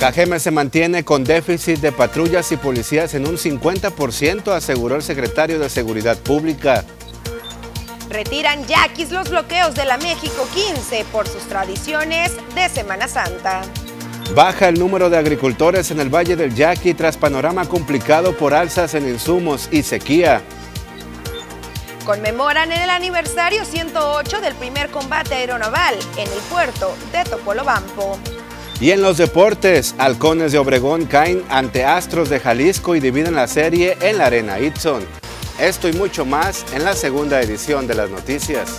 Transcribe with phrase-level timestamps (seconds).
[0.00, 5.58] Cajeme se mantiene con déficit de patrullas y policías en un 50%, aseguró el secretario
[5.58, 6.86] de Seguridad Pública.
[8.08, 13.60] Retiran yaquis los bloqueos de la México 15 por sus tradiciones de Semana Santa.
[14.34, 18.94] Baja el número de agricultores en el Valle del Yaqui tras panorama complicado por alzas
[18.94, 20.40] en insumos y sequía.
[22.06, 28.18] Conmemoran el aniversario 108 del primer combate aeronaval en el puerto de Topolobampo.
[28.80, 33.46] Y en los deportes, Halcones de Obregón caen ante Astros de Jalisco y dividen la
[33.46, 35.06] serie en la Arena Itson.
[35.60, 38.78] Esto y mucho más en la segunda edición de las noticias.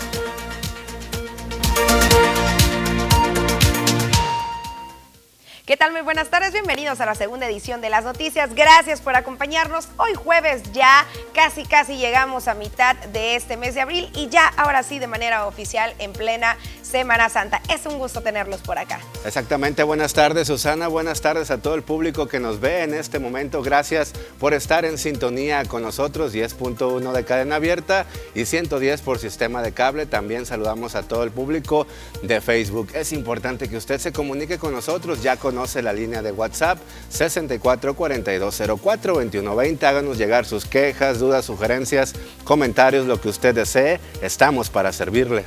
[5.72, 5.94] ¿Qué tal?
[5.94, 8.54] Muy buenas tardes, bienvenidos a la segunda edición de las noticias.
[8.56, 9.88] Gracias por acompañarnos.
[9.96, 14.48] Hoy jueves ya casi casi llegamos a mitad de este mes de abril y ya
[14.58, 16.58] ahora sí de manera oficial en plena
[16.92, 17.62] Semana Santa.
[17.74, 19.00] Es un gusto tenerlos por acá.
[19.26, 23.18] Exactamente, buenas tardes Susana, buenas tardes a todo el público que nos ve en este
[23.18, 23.62] momento.
[23.62, 29.62] Gracias por estar en sintonía con nosotros, 10.1 de cadena abierta y 110 por sistema
[29.62, 30.06] de cable.
[30.06, 31.88] También saludamos a todo el público
[32.24, 32.90] de Facebook.
[32.94, 36.78] Es importante que usted se comunique con nosotros, ya con la línea de WhatsApp
[37.10, 39.86] 64 42 04 21 20.
[39.86, 42.14] Háganos llegar sus quejas, dudas, sugerencias,
[42.44, 44.02] comentarios, lo que usted desee.
[44.22, 45.46] Estamos para servirle.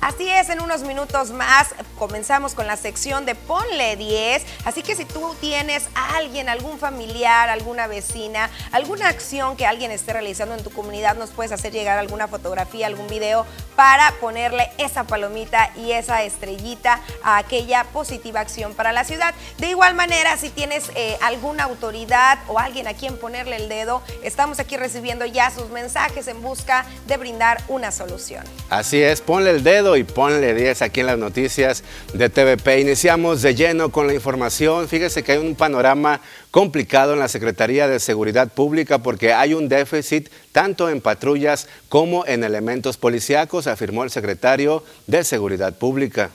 [0.00, 4.44] Así es, en unos minutos más comenzamos con la sección de Ponle 10.
[4.64, 9.90] Así que si tú tienes a alguien, algún familiar, alguna vecina, alguna acción que alguien
[9.90, 14.70] esté realizando en tu comunidad, nos puedes hacer llegar alguna fotografía, algún video para ponerle
[14.78, 19.34] esa palomita y esa estrellita a aquella positiva acción para la ciudad.
[19.58, 24.02] De igual manera, si tienes eh, alguna autoridad o alguien a quien ponerle el dedo,
[24.22, 28.44] estamos aquí recibiendo ya sus mensajes en busca de brindar una solución.
[28.70, 32.80] Así es, ponle el dedo y ponle 10 aquí en las noticias de TVP.
[32.80, 34.88] Iniciamos de lleno con la información.
[34.88, 39.68] Fíjese que hay un panorama complicado en la Secretaría de Seguridad Pública porque hay un
[39.68, 46.30] déficit tanto en patrullas como en elementos policíacos, afirmó el secretario de Seguridad Pública.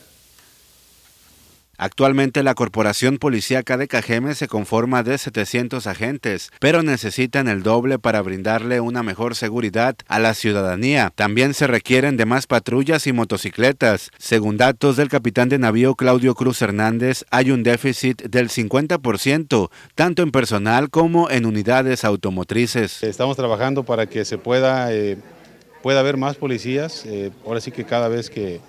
[1.81, 7.97] Actualmente la Corporación Policíaca de Cajeme se conforma de 700 agentes, pero necesitan el doble
[7.97, 11.11] para brindarle una mejor seguridad a la ciudadanía.
[11.15, 14.11] También se requieren de más patrullas y motocicletas.
[14.19, 20.21] Según datos del capitán de navío Claudio Cruz Hernández, hay un déficit del 50%, tanto
[20.21, 23.01] en personal como en unidades automotrices.
[23.01, 25.17] Estamos trabajando para que se pueda, eh,
[25.81, 27.07] pueda haber más policías.
[27.07, 28.61] Eh, ahora sí que cada vez que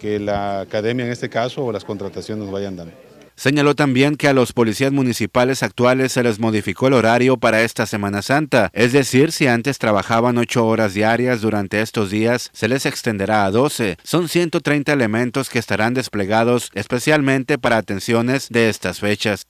[0.00, 2.92] que la academia en este caso o las contrataciones nos vayan dando.
[3.40, 7.86] Señaló también que a los policías municipales actuales se les modificó el horario para esta
[7.86, 12.84] Semana Santa, es decir, si antes trabajaban ocho horas diarias durante estos días, se les
[12.84, 13.96] extenderá a 12.
[14.02, 19.46] Son 130 elementos que estarán desplegados especialmente para atenciones de estas fechas.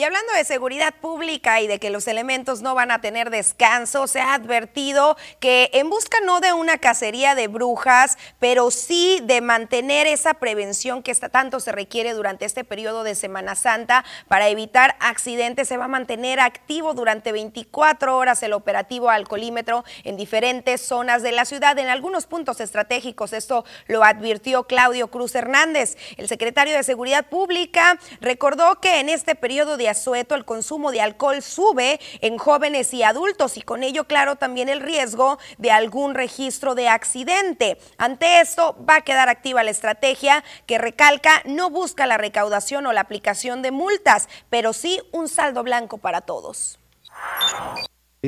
[0.00, 4.06] Y hablando de seguridad pública y de que los elementos no van a tener descanso,
[4.06, 9.42] se ha advertido que en busca no de una cacería de brujas, pero sí de
[9.42, 14.96] mantener esa prevención que tanto se requiere durante este periodo de Semana Santa para evitar
[15.00, 21.22] accidentes, se va a mantener activo durante 24 horas el operativo alcoholímetro en diferentes zonas
[21.22, 23.34] de la ciudad, en algunos puntos estratégicos.
[23.34, 25.98] Esto lo advirtió Claudio Cruz Hernández.
[26.16, 31.00] El secretario de Seguridad Pública recordó que en este periodo de Sueto el consumo de
[31.00, 36.14] alcohol sube en jóvenes y adultos y con ello, claro, también el riesgo de algún
[36.14, 37.78] registro de accidente.
[37.98, 42.92] Ante esto, va a quedar activa la estrategia que recalca no busca la recaudación o
[42.92, 46.78] la aplicación de multas, pero sí un saldo blanco para todos.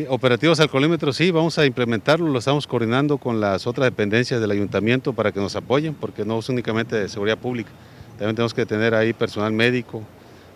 [0.09, 5.13] Operativos alcoholímetros, sí, vamos a implementarlo, lo estamos coordinando con las otras dependencias del ayuntamiento
[5.13, 7.71] para que nos apoyen, porque no es únicamente de seguridad pública,
[8.17, 10.03] también tenemos que tener ahí personal médico,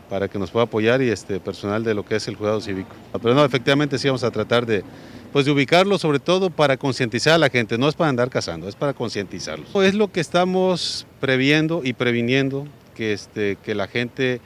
[0.09, 2.91] para que nos pueda apoyar y este personal de lo que es el cuidado cívico.
[3.21, 4.85] Pero no, efectivamente sí vamos a tratar de,
[5.33, 8.69] pues de ubicarlo sobre todo para concientizar a la gente, no es para andar cazando,
[8.69, 9.69] es para concientizarlos.
[9.85, 14.41] Es lo que estamos previendo y previniendo que, este, que la gente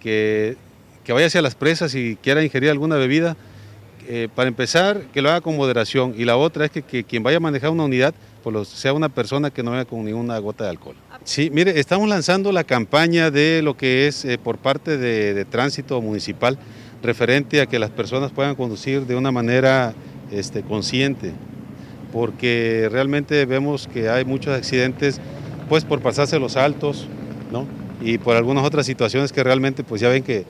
[0.00, 0.56] que,
[1.04, 3.36] que vaya hacia las presas y quiera ingerir alguna bebida,
[4.08, 7.22] eh, para empezar, que lo haga con moderación y la otra es que, que quien
[7.22, 10.64] vaya a manejar una unidad pues sea una persona que no venga con ninguna gota
[10.64, 10.96] de alcohol.
[11.24, 16.00] Sí, mire, estamos lanzando la campaña de lo que es eh, por parte de, tránsito
[16.00, 16.58] municipal
[17.02, 19.94] referente a que las personas puedan conducir de una manera
[20.30, 21.32] este, consciente,
[22.12, 25.20] porque realmente vemos que hay muchos accidentes
[25.68, 27.06] pues por pasarse los altos,
[27.50, 27.66] ¿no?
[28.00, 30.44] Y por algunas otras situaciones que realmente pues ya ven que,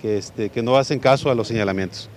[0.00, 2.10] que, este, que no hacen caso a los señalamientos.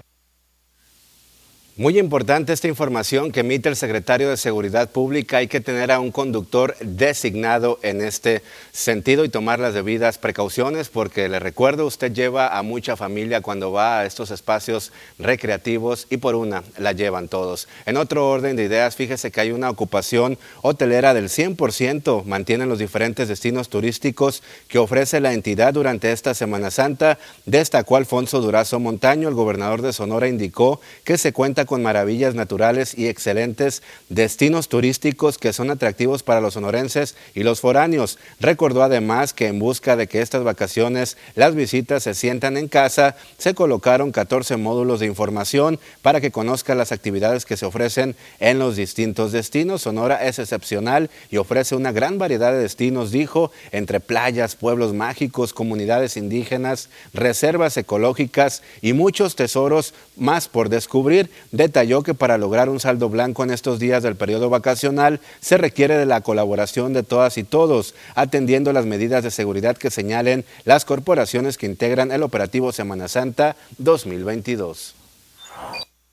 [1.77, 5.39] Muy importante esta información que emite el secretario de Seguridad Pública.
[5.39, 10.87] Hay que tener a un conductor designado en este sentido y tomar las debidas precauciones
[10.87, 16.15] porque le recuerdo, usted lleva a mucha familia cuando va a estos espacios recreativos y
[16.15, 17.67] por una la llevan todos.
[17.85, 22.79] En otro orden de ideas, fíjese que hay una ocupación hotelera del 100%, mantienen los
[22.79, 27.19] diferentes destinos turísticos que ofrece la entidad durante esta Semana Santa.
[27.45, 32.97] Destacó Alfonso Durazo Montaño, el gobernador de Sonora, indicó que se cuenta con maravillas naturales
[32.97, 38.17] y excelentes destinos turísticos que son atractivos para los sonorenses y los foráneos.
[38.39, 43.15] Recordó además que en busca de que estas vacaciones las visitas se sientan en casa,
[43.37, 48.59] se colocaron 14 módulos de información para que conozca las actividades que se ofrecen en
[48.59, 49.81] los distintos destinos.
[49.83, 55.53] Sonora es excepcional y ofrece una gran variedad de destinos, dijo, entre playas, pueblos mágicos,
[55.53, 62.79] comunidades indígenas, reservas ecológicas y muchos tesoros más por descubrir detalló que para lograr un
[62.79, 67.37] saldo blanco en estos días del periodo vacacional se requiere de la colaboración de todas
[67.37, 72.71] y todos, atendiendo las medidas de seguridad que señalen las corporaciones que integran el operativo
[72.71, 74.95] Semana Santa 2022.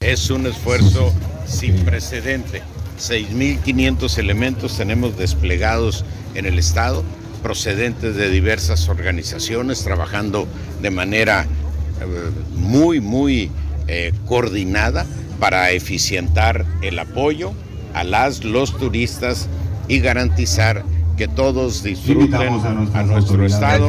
[0.01, 1.13] Es un esfuerzo
[1.47, 2.63] sin precedente.
[2.99, 6.05] 6.500 elementos tenemos desplegados
[6.35, 7.03] en el Estado,
[7.43, 10.47] procedentes de diversas organizaciones, trabajando
[10.81, 11.47] de manera
[12.01, 13.51] eh, muy, muy
[13.89, 15.07] eh, coordinada
[15.43, 17.53] para eficientar el apoyo
[17.95, 19.49] a las, los turistas
[19.89, 20.85] y garantizar
[21.17, 22.61] que todos disfruten
[22.95, 23.89] a, nuestro estado.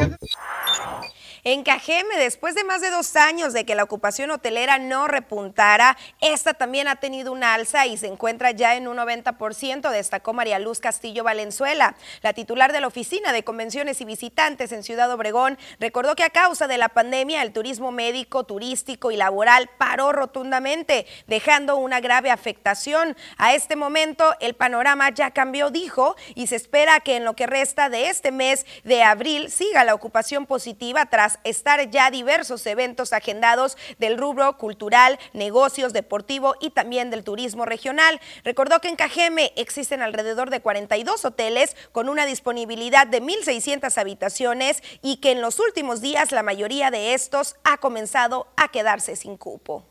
[1.46, 5.98] En Cajeme, después de más de dos años de que la ocupación hotelera no repuntara,
[6.22, 10.58] esta también ha tenido una alza y se encuentra ya en un 90%, destacó María
[10.58, 11.96] Luz Castillo Valenzuela.
[12.22, 16.30] La titular de la Oficina de Convenciones y Visitantes en Ciudad Obregón recordó que a
[16.30, 22.30] causa de la pandemia el turismo médico, turístico y laboral paró rotundamente, dejando una grave
[22.30, 23.18] afectación.
[23.36, 27.46] A este momento el panorama ya cambió, dijo, y se espera que en lo que
[27.46, 33.12] resta de este mes de abril siga la ocupación positiva tras estar ya diversos eventos
[33.12, 38.20] agendados del rubro cultural, negocios, deportivo y también del turismo regional.
[38.44, 44.82] Recordó que en Cajeme existen alrededor de 42 hoteles con una disponibilidad de 1.600 habitaciones
[45.02, 49.36] y que en los últimos días la mayoría de estos ha comenzado a quedarse sin
[49.36, 49.84] cupo.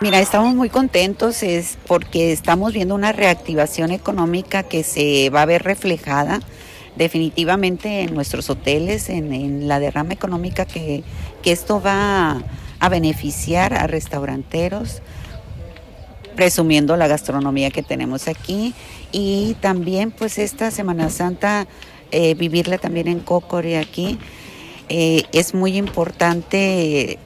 [0.00, 5.46] Mira, estamos muy contentos es porque estamos viendo una reactivación económica que se va a
[5.46, 6.40] ver reflejada
[6.96, 11.02] definitivamente en nuestros hoteles, en, la derrama económica que,
[11.44, 12.42] esto va
[12.80, 15.02] a, beneficiar a restauranteros,
[16.36, 18.74] presumiendo la gastronomía que tenemos aquí
[19.12, 21.66] y también pues esta Semana Santa
[22.10, 24.18] eh, vivirla también en Cocori aquí.
[24.88, 27.18] Eh, es muy importante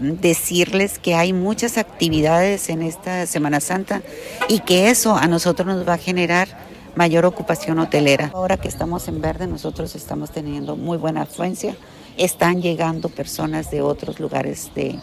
[0.00, 4.02] decirles que hay muchas actividades en esta Semana Santa
[4.48, 6.67] y que eso a nosotros nos va a generar
[6.98, 8.32] mayor ocupación hotelera.
[8.34, 11.76] Ahora que estamos en verde, nosotros estamos teniendo muy buena afluencia.
[12.16, 14.98] Están llegando personas de otros lugares de,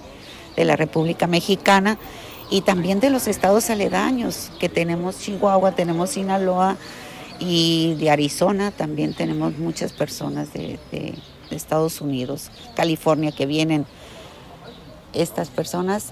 [0.57, 1.97] la República Mexicana
[2.51, 6.75] y también de los estados aledaños, que tenemos Chihuahua, tenemos Sinaloa
[7.39, 11.15] y de Arizona también tenemos muchas personas de, de
[11.49, 13.85] Estados Unidos, California, que vienen
[15.13, 16.11] estas personas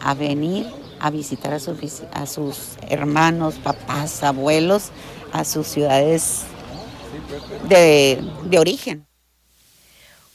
[0.00, 0.66] a venir
[1.00, 4.90] a visitar a sus, a sus hermanos, papás, abuelos,
[5.32, 6.44] a sus ciudades
[7.68, 9.06] de, de origen.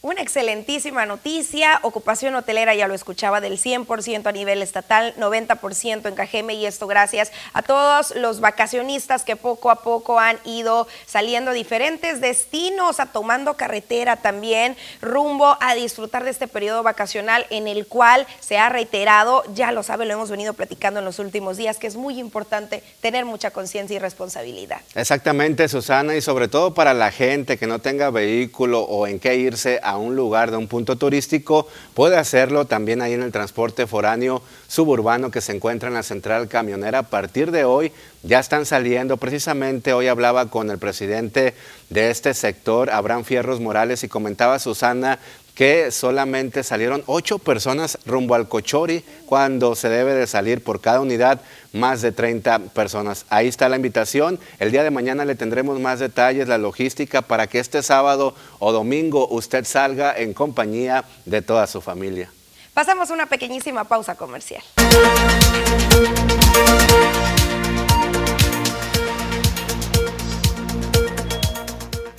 [0.03, 6.15] Una excelentísima noticia, ocupación hotelera, ya lo escuchaba, del 100% a nivel estatal, 90% en
[6.15, 11.51] Cajeme y esto gracias a todos los vacacionistas que poco a poco han ido saliendo
[11.51, 17.67] a diferentes destinos, a tomando carretera también, rumbo a disfrutar de este periodo vacacional en
[17.67, 21.57] el cual se ha reiterado, ya lo sabe, lo hemos venido platicando en los últimos
[21.57, 24.81] días, que es muy importante tener mucha conciencia y responsabilidad.
[24.95, 29.35] Exactamente, Susana, y sobre todo para la gente que no tenga vehículo o en qué
[29.35, 33.31] irse a a un lugar de un punto turístico, puede hacerlo también ahí en el
[33.31, 36.99] transporte foráneo suburbano que se encuentra en la central camionera.
[36.99, 37.91] A partir de hoy
[38.23, 41.53] ya están saliendo, precisamente hoy hablaba con el presidente
[41.89, 45.19] de este sector, Abraham Fierros Morales, y comentaba Susana
[45.55, 51.01] que solamente salieron ocho personas rumbo al Cochori cuando se debe de salir por cada
[51.01, 51.41] unidad
[51.73, 53.25] más de 30 personas.
[53.29, 54.39] Ahí está la invitación.
[54.59, 58.71] El día de mañana le tendremos más detalles, la logística para que este sábado o
[58.71, 62.31] domingo usted salga en compañía de toda su familia.
[62.73, 64.63] Pasamos una pequeñísima pausa comercial.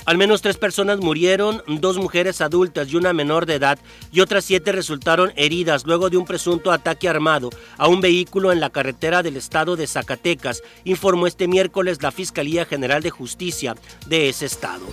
[0.05, 3.79] Al menos tres personas murieron, dos mujeres adultas y una menor de edad,
[4.11, 8.59] y otras siete resultaron heridas luego de un presunto ataque armado a un vehículo en
[8.59, 14.27] la carretera del estado de Zacatecas, informó este miércoles la Fiscalía General de Justicia de
[14.27, 14.85] ese estado.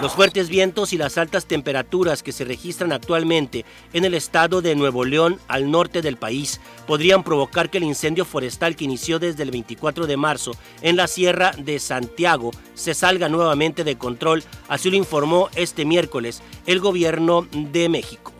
[0.00, 4.76] Los fuertes vientos y las altas temperaturas que se registran actualmente en el estado de
[4.76, 9.42] Nuevo León, al norte del país, podrían provocar que el incendio forestal que inició desde
[9.42, 14.90] el 24 de marzo en la Sierra de Santiago se salga nuevamente de control Así
[14.90, 18.32] lo informó este miércoles el gobierno de México.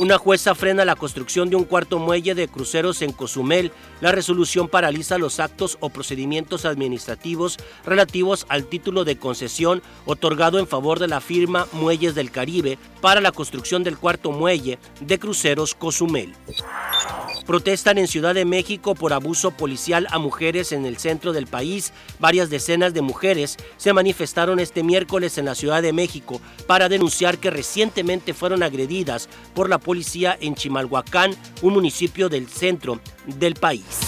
[0.00, 3.70] Una jueza frena la construcción de un cuarto muelle de cruceros en Cozumel.
[4.00, 10.66] La resolución paraliza los actos o procedimientos administrativos relativos al título de concesión otorgado en
[10.66, 15.74] favor de la firma Muelles del Caribe para la construcción del cuarto muelle de cruceros
[15.74, 16.32] Cozumel.
[17.46, 21.92] Protestan en Ciudad de México por abuso policial a mujeres en el centro del país.
[22.20, 27.38] Varias decenas de mujeres se manifestaron este miércoles en la Ciudad de México para denunciar
[27.38, 31.32] que recientemente fueron agredidas por la policía en Chimalhuacán,
[31.62, 33.98] un municipio del centro del país.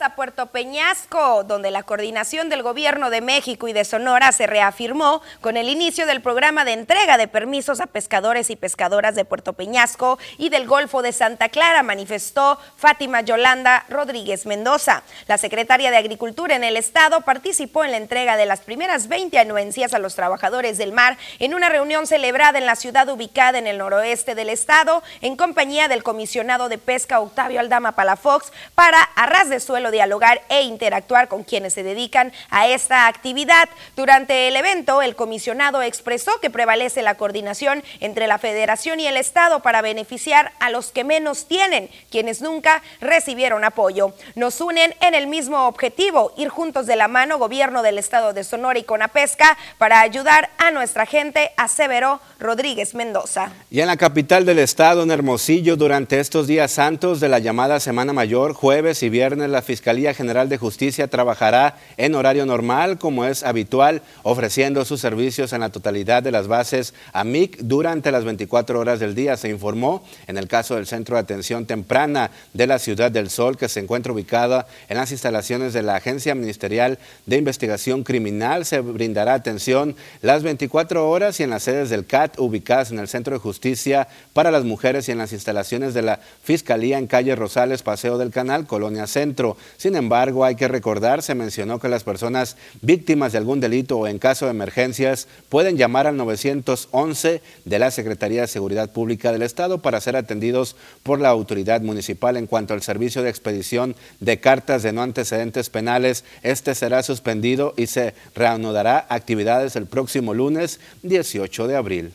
[0.00, 5.20] a Puerto Peñasco, donde la coordinación del Gobierno de México y de Sonora se reafirmó
[5.42, 9.52] con el inicio del programa de entrega de permisos a pescadores y pescadoras de Puerto
[9.52, 15.02] Peñasco y del Golfo de Santa Clara, manifestó Fátima Yolanda Rodríguez Mendoza.
[15.26, 19.38] La secretaria de Agricultura en el Estado participó en la entrega de las primeras 20
[19.38, 23.66] anuencias a los trabajadores del mar en una reunión celebrada en la ciudad ubicada en
[23.66, 29.50] el noroeste del Estado en compañía del comisionado de pesca Octavio Aldama Palafox para arras
[29.50, 33.68] de suelo dialogar e interactuar con quienes se dedican a esta actividad.
[33.96, 39.16] Durante el evento, el comisionado expresó que prevalece la coordinación entre la federación y el
[39.16, 44.14] Estado para beneficiar a los que menos tienen, quienes nunca recibieron apoyo.
[44.34, 48.44] Nos unen en el mismo objetivo, ir juntos de la mano, gobierno del Estado de
[48.44, 53.52] Sonora y Conapesca, para ayudar a nuestra gente, aseveró Rodríguez Mendoza.
[53.70, 57.80] Y en la capital del Estado, en Hermosillo, durante estos días santos de la llamada
[57.80, 63.24] Semana Mayor, jueves y viernes, la Fiscalía General de Justicia trabajará en horario normal, como
[63.24, 68.78] es habitual, ofreciendo sus servicios en la totalidad de las bases AMIC durante las 24
[68.78, 69.38] horas del día.
[69.38, 73.56] Se informó en el caso del Centro de Atención Temprana de la Ciudad del Sol,
[73.56, 78.66] que se encuentra ubicada en las instalaciones de la Agencia Ministerial de Investigación Criminal.
[78.66, 83.08] Se brindará atención las 24 horas y en las sedes del CAT ubicadas en el
[83.08, 87.34] Centro de Justicia para las Mujeres y en las instalaciones de la Fiscalía en calle
[87.36, 89.56] Rosales, Paseo del Canal, Colonia Centro.
[89.76, 94.06] Sin embargo, hay que recordar, se mencionó que las personas víctimas de algún delito o
[94.06, 99.42] en caso de emergencias pueden llamar al 911 de la Secretaría de Seguridad Pública del
[99.42, 104.40] Estado para ser atendidos por la autoridad municipal en cuanto al servicio de expedición de
[104.40, 106.24] cartas de no antecedentes penales.
[106.42, 112.12] Este será suspendido y se reanudará actividades el próximo lunes 18 de abril.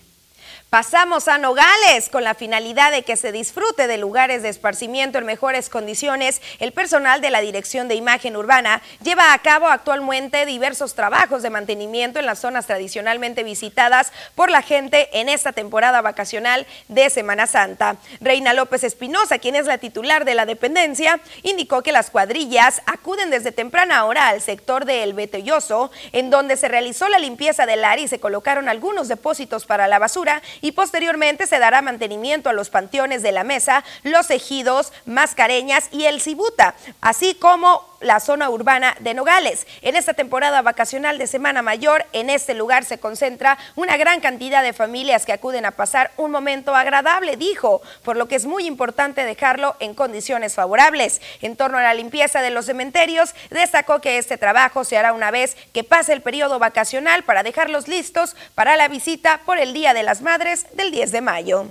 [0.70, 5.26] Pasamos a Nogales con la finalidad de que se disfrute de lugares de esparcimiento en
[5.26, 6.42] mejores condiciones.
[6.60, 11.52] El personal de la Dirección de Imagen Urbana lleva a cabo actualmente diversos trabajos de
[11.52, 17.48] mantenimiento en las zonas tradicionalmente visitadas por la gente en esta temporada vacacional de Semana
[17.48, 17.96] Santa.
[18.20, 23.30] Reina López Espinosa, quien es la titular de la dependencia, indicó que las cuadrillas acuden
[23.30, 27.86] desde temprana hora al sector de El Betelloso, en donde se realizó la limpieza del
[27.86, 32.54] área y se colocaron algunos depósitos para la basura y posteriormente se dará mantenimiento a
[32.54, 38.50] los panteones de la mesa, los ejidos, mascareñas y el cibuta, así como la zona
[38.50, 39.66] urbana de Nogales.
[39.82, 44.62] En esta temporada vacacional de Semana Mayor, en este lugar se concentra una gran cantidad
[44.64, 48.66] de familias que acuden a pasar un momento agradable, dijo, por lo que es muy
[48.66, 51.22] importante dejarlo en condiciones favorables.
[51.42, 55.32] En torno a la limpieza de los cementerios, destacó que este trabajo se hará una
[55.32, 59.94] vez que pase el periodo vacacional para dejarlos listos para la visita por el Día
[59.94, 61.66] de las Madres del 10 de mayo.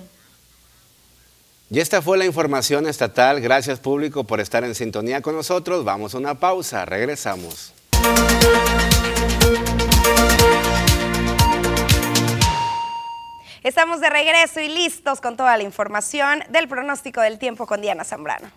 [1.71, 3.41] Y esta fue la información estatal.
[3.41, 5.85] Gracias público por estar en sintonía con nosotros.
[5.85, 6.85] Vamos a una pausa.
[6.85, 7.73] Regresamos.
[13.65, 18.05] Estamos de regreso y listos con toda la información del pronóstico del tiempo con Diana
[18.05, 18.49] Zambrano.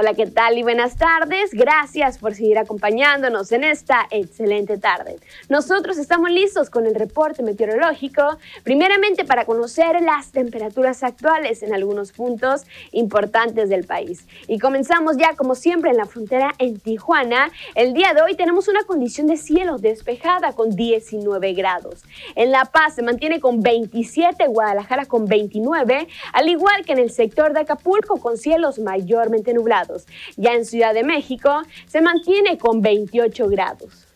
[0.00, 1.50] Hola, ¿qué tal y buenas tardes?
[1.52, 5.16] Gracias por seguir acompañándonos en esta excelente tarde.
[5.48, 12.12] Nosotros estamos listos con el reporte meteorológico, primeramente para conocer las temperaturas actuales en algunos
[12.12, 12.62] puntos
[12.92, 14.24] importantes del país.
[14.46, 17.50] Y comenzamos ya, como siempre, en la frontera en Tijuana.
[17.74, 22.04] El día de hoy tenemos una condición de cielo despejada con 19 grados.
[22.36, 27.10] En La Paz se mantiene con 27, Guadalajara con 29, al igual que en el
[27.10, 29.87] sector de Acapulco con cielos mayormente nublados.
[30.36, 34.08] Ya en Ciudad de México se mantiene con 28 grados.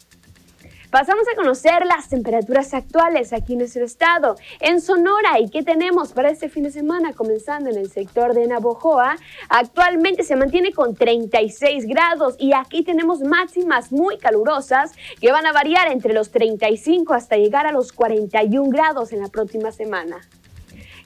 [0.93, 4.37] Pasamos a conocer las temperaturas actuales aquí en nuestro estado.
[4.61, 7.15] En Sonora, ¿y qué tenemos para este fin de semana?
[7.15, 9.17] Comenzando en el sector de Navojoa,
[9.49, 15.53] actualmente se mantiene con 36 grados y aquí tenemos máximas muy calurosas que van a
[15.53, 20.21] variar entre los 35 hasta llegar a los 41 grados en la próxima semana.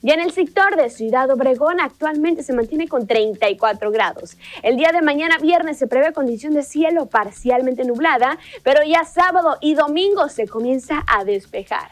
[0.07, 4.37] Y en el sector de Ciudad Obregón actualmente se mantiene con 34 grados.
[4.63, 9.57] El día de mañana viernes se prevé condición de cielo parcialmente nublada, pero ya sábado
[9.61, 11.89] y domingo se comienza a despejar.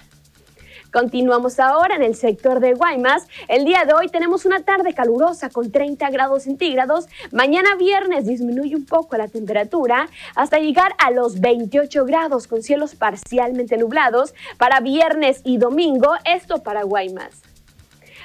[0.92, 3.26] Continuamos ahora en el sector de Guaymas.
[3.49, 7.06] El día de hoy tenemos una tarde calurosa con 30 grados centígrados.
[7.32, 12.95] Mañana viernes disminuye un poco la temperatura hasta llegar a los 28 grados con cielos
[12.95, 16.12] parcialmente nublados para viernes y domingo.
[16.25, 17.53] Esto para Guaymas.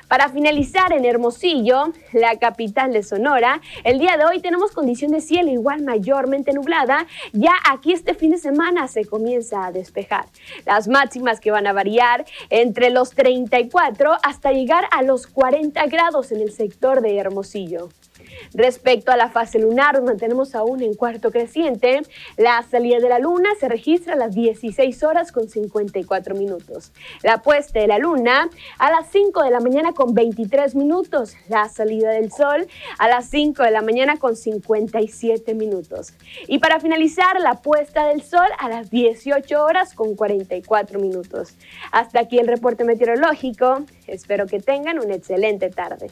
[0.10, 5.22] Para finalizar en Hermosillo, la capital de Sonora, el día de hoy tenemos condición de
[5.22, 7.06] cielo igual mayormente nublada.
[7.32, 10.26] Ya aquí este fin de semana se comienza a despejar.
[10.66, 16.32] Las máximas que van a variar entre los 34 hasta llegar a los 40 grados
[16.32, 17.90] en el sector de Hermosillo.
[18.54, 22.02] Respecto a la fase lunar, nos mantenemos aún en cuarto creciente.
[22.38, 26.92] La salida de la luna se registra a las 16 horas con 54 minutos.
[27.24, 31.36] La puesta de la luna a las 5 de la mañana con 23 minutos.
[31.48, 36.14] La salida del sol a las 5 de la mañana con 57 minutos.
[36.48, 41.56] Y para finalizar, la puesta del sol a las 18 horas con 44 minutos.
[41.92, 43.84] Hasta aquí el reporte meteorológico.
[44.08, 46.12] Espero que tengan una excelente tarde.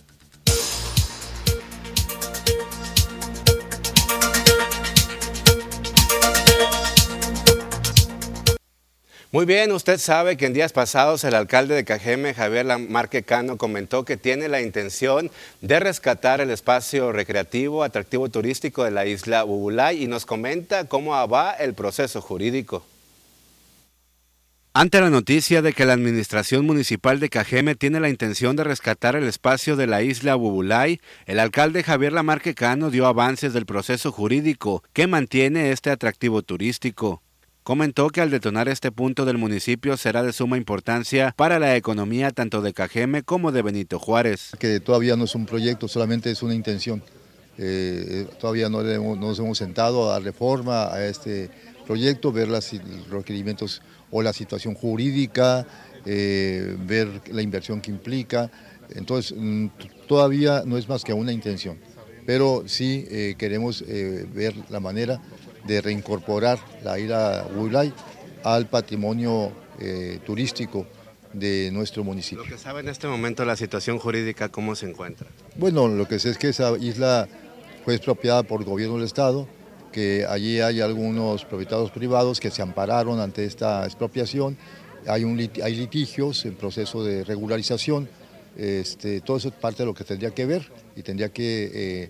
[9.33, 13.57] Muy bien, usted sabe que en días pasados el alcalde de Cajeme, Javier Lamarque Cano,
[13.57, 19.43] comentó que tiene la intención de rescatar el espacio recreativo, atractivo turístico de la isla
[19.43, 22.85] Ubulay y nos comenta cómo va el proceso jurídico.
[24.73, 29.17] Ante la noticia de que la Administración Municipal de Cajeme tiene la intención de rescatar
[29.17, 34.13] el espacio de la isla Bubulay, el alcalde Javier Lamarque Cano dio avances del proceso
[34.13, 37.21] jurídico que mantiene este atractivo turístico.
[37.67, 42.31] Comentó que al detonar este punto del municipio será de suma importancia para la economía
[42.31, 44.51] tanto de Cajeme como de Benito Juárez.
[44.57, 47.03] Que todavía no es un proyecto, solamente es una intención.
[47.57, 48.81] Eh, todavía no,
[49.17, 51.49] nos hemos sentado a reforma a este
[51.85, 52.71] proyecto, ver los
[53.09, 55.67] requerimientos o la situación jurídica,
[56.05, 58.49] eh, ver la inversión que implica.
[58.95, 59.67] Entonces, mm,
[60.07, 61.77] todavía no es más que una intención,
[62.25, 65.19] pero sí eh, queremos ver la manera
[65.67, 67.93] de reincorporar la isla Huilay
[68.43, 70.87] al patrimonio eh, turístico
[71.33, 72.43] de nuestro municipio.
[72.43, 75.27] Lo que sabe en este momento la situación jurídica, ¿cómo se encuentra?
[75.55, 77.27] Bueno, lo que sé es que esa isla
[77.83, 79.47] fue expropiada por el gobierno del Estado,
[79.91, 84.57] que allí hay algunos propietarios privados que se ampararon ante esta expropiación,
[85.07, 88.09] hay, un, hay litigios en proceso de regularización,
[88.57, 92.09] este, todo eso es parte de lo que tendría que ver y tendría que eh,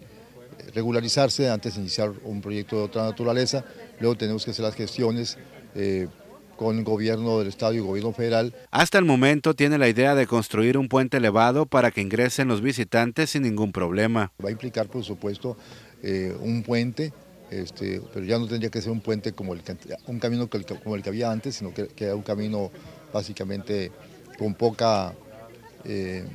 [0.74, 3.66] regularizarse antes de iniciar un proyecto de otra naturaleza,
[4.00, 5.38] luego tenemos que hacer las gestiones
[5.76, 6.08] eh,
[6.56, 8.54] con el gobierno del Estado y el gobierno federal.
[8.72, 12.62] Hasta el momento tiene la idea de construir un puente elevado para que ingresen los
[12.62, 14.32] visitantes sin ningún problema.
[14.44, 15.56] Va a implicar, por supuesto,
[16.02, 17.14] eh, un puente,
[17.52, 19.78] este, pero ya no tendría que ser un puente como el que,
[20.08, 20.50] un camino
[20.84, 22.72] como el que había antes, sino que, que era un camino
[23.14, 23.92] básicamente
[24.38, 25.14] con poca
[25.86, 26.26] eh,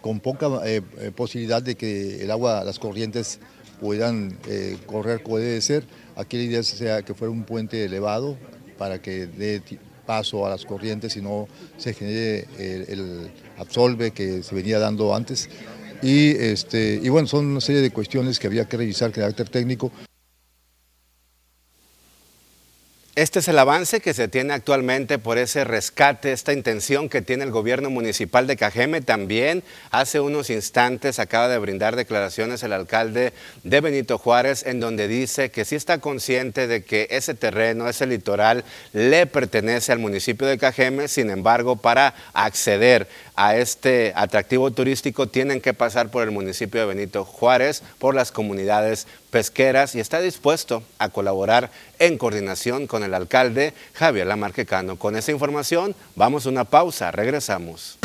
[0.00, 0.82] con poca eh,
[1.14, 3.40] posibilidad de que el agua, las corrientes
[3.80, 4.36] puedan
[4.86, 5.84] correr como debe ser.
[6.16, 8.36] Aquí la idea sea que fuera un puente elevado,
[8.76, 9.62] para que dé
[10.06, 15.48] paso a las corrientes y no se genere el, absolve que se venía dando antes.
[16.02, 19.92] Y, este, y bueno, son una serie de cuestiones que había que revisar, carácter técnico.
[23.16, 27.42] Este es el avance que se tiene actualmente por ese rescate, esta intención que tiene
[27.42, 29.00] el gobierno municipal de Cajeme.
[29.00, 33.32] También hace unos instantes acaba de brindar declaraciones el alcalde
[33.64, 38.06] de Benito Juárez en donde dice que sí está consciente de que ese terreno, ese
[38.06, 41.08] litoral, le pertenece al municipio de Cajeme.
[41.08, 46.86] Sin embargo, para acceder a este atractivo turístico tienen que pasar por el municipio de
[46.86, 53.14] Benito Juárez, por las comunidades pesqueras y está dispuesto a colaborar en coordinación con el
[53.14, 54.96] alcalde Javier Lamarquecano.
[54.96, 57.98] Con esa información vamos a una pausa, regresamos.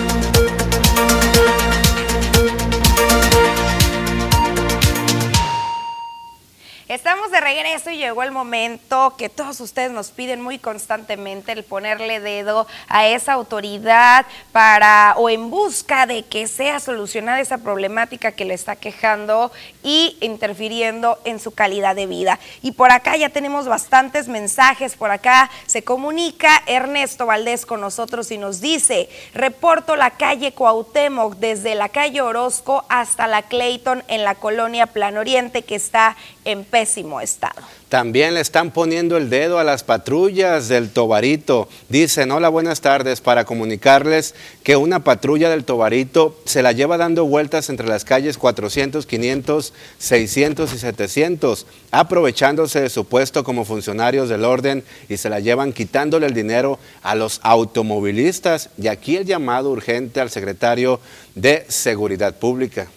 [6.87, 11.63] Estamos de regreso y llegó el momento que todos ustedes nos piden muy constantemente el
[11.63, 18.33] ponerle dedo a esa autoridad para o en busca de que sea solucionada esa problemática
[18.33, 22.39] que le está quejando y interfiriendo en su calidad de vida.
[22.61, 28.29] Y por acá ya tenemos bastantes mensajes, por acá se comunica Ernesto Valdés con nosotros
[28.29, 34.23] y nos dice, reporto la calle Cuauhtémoc desde la calle Orozco hasta la Clayton en
[34.23, 37.61] la colonia Plan Oriente que está en pésimo estado.
[37.87, 41.69] También le están poniendo el dedo a las patrullas del Tobarito.
[41.87, 47.23] Dicen, hola, buenas tardes, para comunicarles que una patrulla del Tobarito se la lleva dando
[47.23, 54.27] vueltas entre las calles 400, 500, 600 y 700, aprovechándose de su puesto como funcionarios
[54.27, 58.69] del orden y se la llevan quitándole el dinero a los automovilistas.
[58.77, 60.99] Y aquí el llamado urgente al secretario
[61.35, 62.89] de Seguridad Pública.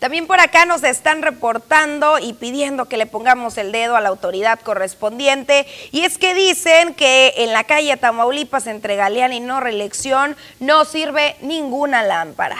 [0.00, 4.08] También por acá nos están reportando y pidiendo que le pongamos el dedo a la
[4.08, 5.66] autoridad correspondiente.
[5.92, 10.86] Y es que dicen que en la calle Tamaulipas entre Galeana y no reelección no
[10.86, 12.56] sirve ninguna lámpara.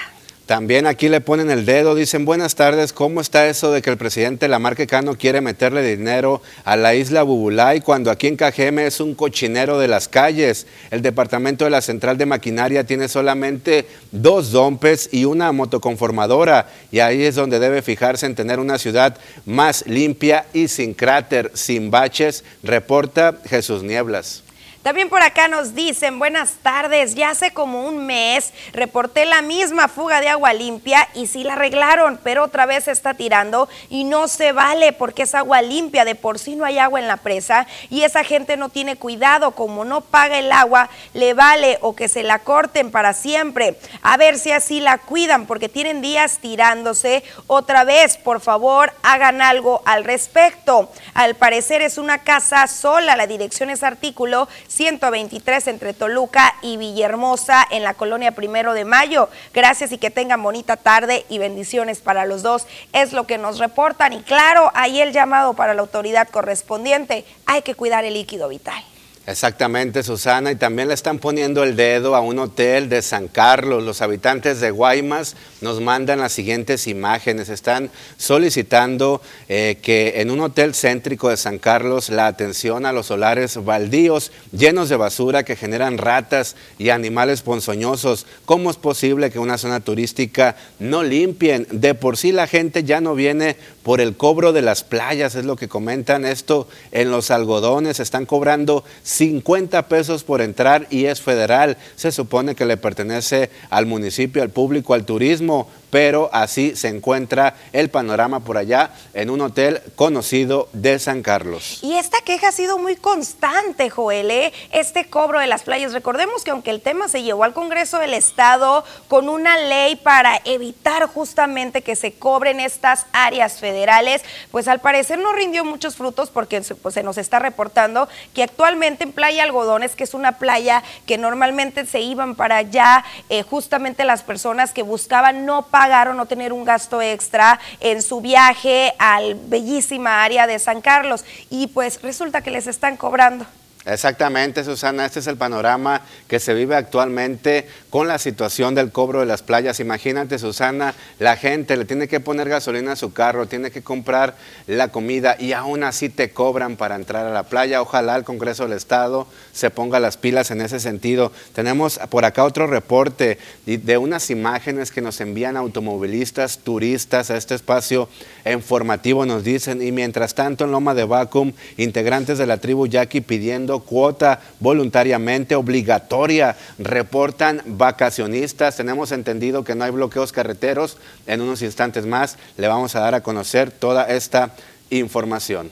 [0.50, 3.96] También aquí le ponen el dedo, dicen buenas tardes, ¿cómo está eso de que el
[3.96, 8.98] presidente Lamarque Cano quiere meterle dinero a la isla Bubulay cuando aquí en Cajeme es
[8.98, 10.66] un cochinero de las calles?
[10.90, 16.98] El departamento de la central de maquinaria tiene solamente dos dompes y una motoconformadora y
[16.98, 21.92] ahí es donde debe fijarse en tener una ciudad más limpia y sin cráter, sin
[21.92, 24.42] baches, reporta Jesús Nieblas.
[24.82, 29.88] También por acá nos dicen, buenas tardes, ya hace como un mes reporté la misma
[29.88, 34.04] fuga de agua limpia y sí la arreglaron, pero otra vez se está tirando y
[34.04, 37.18] no se vale porque es agua limpia, de por sí no hay agua en la
[37.18, 41.94] presa y esa gente no tiene cuidado, como no paga el agua, le vale o
[41.94, 43.78] que se la corten para siempre.
[44.00, 47.22] A ver si así la cuidan porque tienen días tirándose.
[47.48, 50.90] Otra vez, por favor, hagan algo al respecto.
[51.12, 57.66] Al parecer es una casa sola, la dirección es artículo 123 entre Toluca y Villahermosa
[57.70, 59.28] en la colonia Primero de Mayo.
[59.52, 62.66] Gracias y que tengan bonita tarde y bendiciones para los dos.
[62.92, 67.24] Es lo que nos reportan y claro, ahí el llamado para la autoridad correspondiente.
[67.46, 68.82] Hay que cuidar el líquido vital.
[69.26, 73.84] Exactamente, Susana, y también le están poniendo el dedo a un hotel de San Carlos.
[73.84, 77.50] Los habitantes de Guaymas nos mandan las siguientes imágenes.
[77.50, 83.06] Están solicitando eh, que en un hotel céntrico de San Carlos la atención a los
[83.06, 88.26] solares baldíos llenos de basura que generan ratas y animales ponzoñosos.
[88.46, 91.66] ¿Cómo es posible que una zona turística no limpien?
[91.70, 95.44] De por sí la gente ya no viene por el cobro de las playas, es
[95.44, 101.20] lo que comentan esto en los algodones, están cobrando 50 pesos por entrar y es
[101.20, 106.88] federal, se supone que le pertenece al municipio, al público, al turismo, pero así se
[106.88, 111.80] encuentra el panorama por allá en un hotel conocido de San Carlos.
[111.82, 114.52] Y esta queja ha sido muy constante, Joel, ¿eh?
[114.70, 115.92] este cobro de las playas.
[115.92, 120.40] Recordemos que aunque el tema se llevó al Congreso del Estado con una ley para
[120.44, 126.30] evitar justamente que se cobren estas áreas federales, pues al parecer no rindió muchos frutos
[126.30, 130.82] porque pues, se nos está reportando que actualmente en Playa Algodones, que es una playa
[131.06, 136.08] que normalmente se iban para allá eh, justamente las personas que buscaban no pagar pagar
[136.08, 141.24] o no tener un gasto extra en su viaje al bellísima área de San Carlos
[141.48, 143.46] y pues resulta que les están cobrando.
[143.86, 149.20] Exactamente, Susana, este es el panorama que se vive actualmente con la situación del cobro
[149.20, 149.80] de las playas.
[149.80, 154.36] Imagínate, Susana, la gente le tiene que poner gasolina a su carro, tiene que comprar
[154.66, 157.80] la comida y aún así te cobran para entrar a la playa.
[157.80, 161.32] Ojalá el Congreso del Estado se ponga las pilas en ese sentido.
[161.54, 167.54] Tenemos por acá otro reporte de unas imágenes que nos envían automovilistas, turistas a este
[167.54, 168.10] espacio
[168.44, 173.22] informativo, nos dicen, y mientras tanto en Loma de Vacum, integrantes de la tribu Yaqui
[173.22, 176.56] pidiendo cuota voluntariamente obligatoria.
[176.78, 178.76] Reportan vacacionistas.
[178.76, 180.98] Tenemos entendido que no hay bloqueos carreteros.
[181.28, 184.50] En unos instantes más le vamos a dar a conocer toda esta
[184.90, 185.70] información.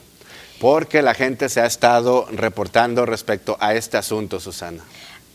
[0.61, 4.83] Porque la gente se ha estado reportando respecto a este asunto, Susana.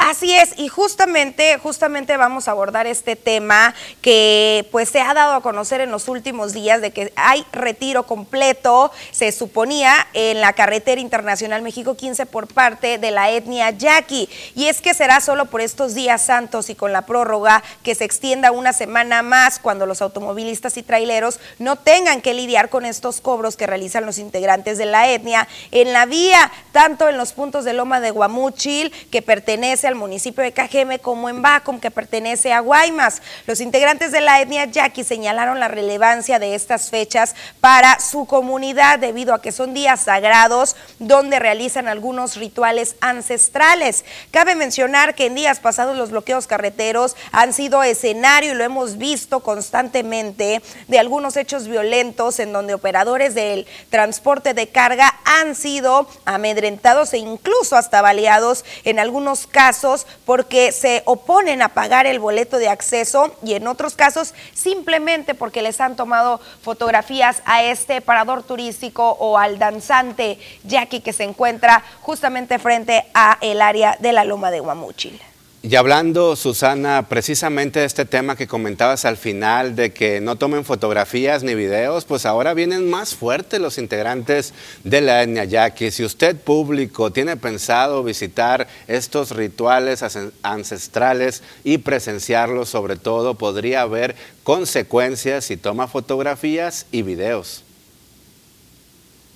[0.06, 5.32] Así es, y justamente, justamente vamos a abordar este tema que pues se ha dado
[5.32, 10.52] a conocer en los últimos días de que hay retiro completo, se suponía, en la
[10.52, 14.28] carretera internacional México 15 por parte de la etnia yaqui.
[14.56, 18.04] Y es que será solo por estos días santos y con la prórroga que se
[18.04, 23.22] extienda una semana más cuando los automovilistas y traileros no tengan que lidiar con estos
[23.22, 27.64] cobros que realizan los integrantes de la etnia en la vía, tanto en los puntos
[27.64, 32.54] de Loma de Guamúchil, que pertenece al municipio de Cajeme como en Bacum, que pertenece
[32.54, 33.22] a Guaymas.
[33.48, 39.00] Los integrantes de la etnia yaqui señalaron la relevancia de estas fechas para su comunidad
[39.00, 44.06] debido a que son días sagrados donde realizan algunos rituales ancestrales.
[44.32, 48.98] Cabe mencionar que en días pasados los bloqueos carreteros han sido escenario y lo hemos
[48.98, 56.08] visto constantemente de algunos hechos violentos en donde operadores del transporte de carga han sido
[56.26, 59.83] amedrentados e incluso hasta baleados en algunos casos
[60.26, 65.62] porque se oponen a pagar el boleto de acceso y en otros casos simplemente porque
[65.62, 71.84] les han tomado fotografías a este parador turístico o al danzante Jackie que se encuentra
[72.02, 75.20] justamente frente a el área de la Loma de Guamúchil.
[75.66, 80.66] Y hablando, Susana, precisamente de este tema que comentabas al final, de que no tomen
[80.66, 85.90] fotografías ni videos, pues ahora vienen más fuertes los integrantes de la etnia yaqui.
[85.90, 90.04] Si usted público tiene pensado visitar estos rituales
[90.42, 97.64] ancestrales y presenciarlos sobre todo, podría haber consecuencias si toma fotografías y videos.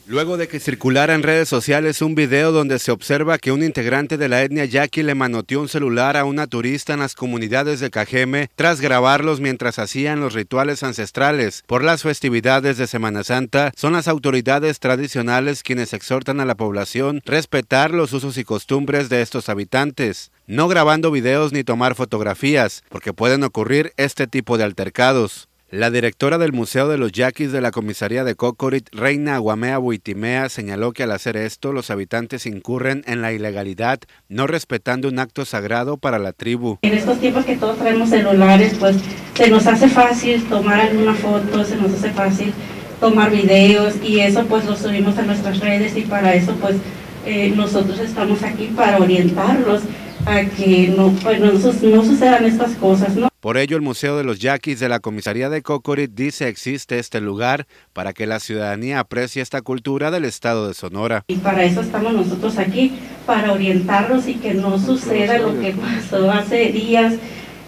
[0.10, 4.18] Luego de que circulara en redes sociales un video donde se observa que un integrante
[4.18, 7.90] de la etnia yaqui le manoteó un celular a una turista en las comunidades de
[7.90, 13.94] Cajeme tras grabarlos mientras hacían los rituales ancestrales por las festividades de Semana Santa, son
[13.94, 19.50] las autoridades tradicionales quienes exhortan a la población respetar los usos y costumbres de estos
[19.50, 25.50] habitantes no grabando videos ni tomar fotografías, porque pueden ocurrir este tipo de altercados.
[25.70, 30.48] La directora del Museo de los Yaquis de la Comisaría de Cocorit, Reina Aguamea Buitimea,
[30.48, 34.00] señaló que al hacer esto los habitantes incurren en la ilegalidad,
[34.30, 36.78] no respetando un acto sagrado para la tribu.
[36.84, 38.96] En estos tiempos que todos traemos celulares, pues
[39.36, 42.54] se nos hace fácil tomar alguna foto, se nos hace fácil
[43.02, 46.78] tomar videos y eso pues lo subimos a nuestras redes y para eso pues
[47.26, 49.82] eh, nosotros estamos aquí para orientarlos
[50.26, 53.28] a que no, pues, no, no sucedan estas cosas, ¿no?
[53.48, 57.22] Por ello, el Museo de los Yaquis de la Comisaría de Cocorit dice existe este
[57.22, 61.24] lugar para que la ciudadanía aprecie esta cultura del estado de Sonora.
[61.30, 62.92] Y para eso estamos nosotros aquí,
[63.26, 67.14] para orientarlos y que no suceda lo que pasó hace días,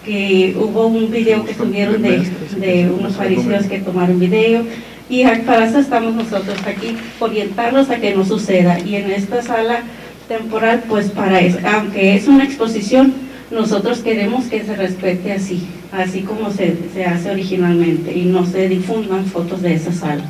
[0.04, 4.66] que hubo un video que tuvieron de, de unos fariseos que tomaron video.
[5.08, 8.78] Y para eso estamos nosotros aquí, orientarlos a que no suceda.
[8.80, 9.84] Y en esta sala
[10.28, 16.22] temporal, pues para eso, aunque es una exposición, nosotros queremos que se respete así, así
[16.22, 20.24] como se, se hace originalmente y no se difundan fotos de esa sala.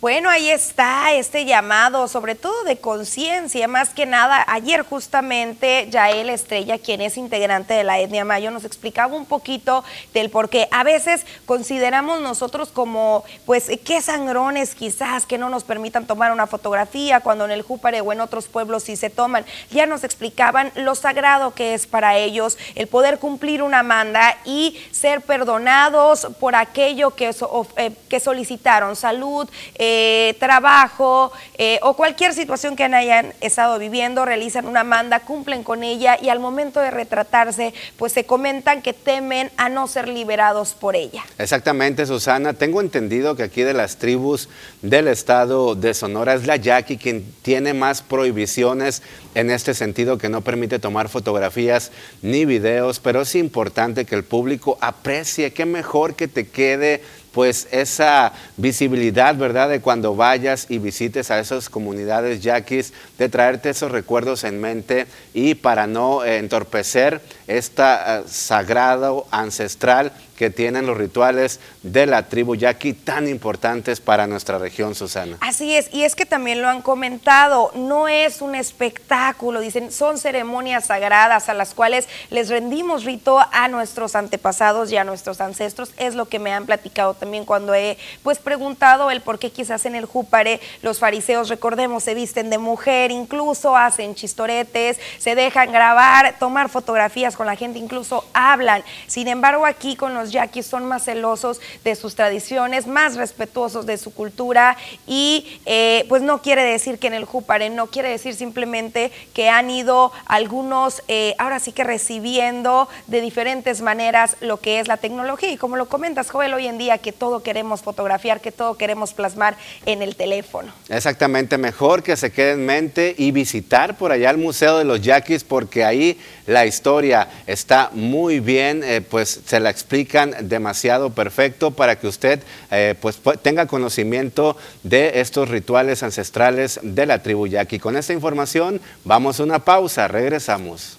[0.00, 4.42] Bueno, ahí está este llamado, sobre todo de conciencia, más que nada.
[4.48, 9.84] Ayer justamente Yael Estrella, quien es integrante de la etnia mayo, nos explicaba un poquito
[10.14, 10.68] del por qué.
[10.70, 16.46] A veces consideramos nosotros como, pues, qué sangrones quizás que no nos permitan tomar una
[16.46, 19.44] fotografía, cuando en el Júpare o en otros pueblos sí se toman.
[19.70, 24.80] Ya nos explicaban lo sagrado que es para ellos el poder cumplir una manda y
[24.92, 27.34] ser perdonados por aquello que,
[27.76, 34.24] eh, que solicitaron, salud, eh, eh, trabajo eh, o cualquier situación que hayan estado viviendo,
[34.24, 38.92] realizan una manda, cumplen con ella y al momento de retratarse, pues se comentan que
[38.92, 41.24] temen a no ser liberados por ella.
[41.38, 42.52] Exactamente, Susana.
[42.54, 44.48] Tengo entendido que aquí de las tribus
[44.80, 49.02] del estado de Sonora es la Yaqui quien tiene más prohibiciones
[49.34, 51.90] en este sentido que no permite tomar fotografías
[52.22, 57.68] ni videos, pero es importante que el público aprecie, qué mejor que te quede pues
[57.70, 59.68] esa visibilidad, ¿verdad?
[59.68, 65.06] De cuando vayas y visites a esas comunidades yaquis, de traerte esos recuerdos en mente
[65.32, 72.54] y para no entorpecer esta uh, sagrado ancestral que tienen los rituales de la tribu
[72.54, 75.36] yaqui tan importantes para nuestra región, Susana.
[75.42, 80.16] Así es, y es que también lo han comentado, no es un espectáculo, dicen, son
[80.16, 85.92] ceremonias sagradas a las cuales les rendimos rito a nuestros antepasados y a nuestros ancestros,
[85.98, 89.84] es lo que me han platicado también cuando he pues preguntado el por qué quizás
[89.84, 95.70] en el Júpare los fariseos, recordemos, se visten de mujer, incluso hacen chistoretes, se dejan
[95.70, 98.82] grabar, tomar fotografías con la gente, incluso hablan.
[99.06, 103.98] Sin embargo, aquí con los yaquis son más celosos de sus tradiciones, más respetuosos de
[103.98, 108.34] su cultura y eh, pues no quiere decir que en el Júpare, no quiere decir
[108.34, 114.80] simplemente que han ido algunos, eh, ahora sí que recibiendo de diferentes maneras lo que
[114.80, 118.40] es la tecnología y como lo comentas, Joel, hoy en día que todo queremos fotografiar,
[118.40, 120.72] que todo queremos plasmar en el teléfono.
[120.88, 125.00] Exactamente, mejor que se quede en mente y visitar por allá el Museo de los
[125.00, 131.70] Yaquis porque ahí la historia está muy bien, eh, pues se la explica demasiado perfecto
[131.70, 137.78] para que usted eh, pues, tenga conocimiento de estos rituales ancestrales de la tribu yaqui.
[137.78, 140.98] Con esta información vamos a una pausa, regresamos.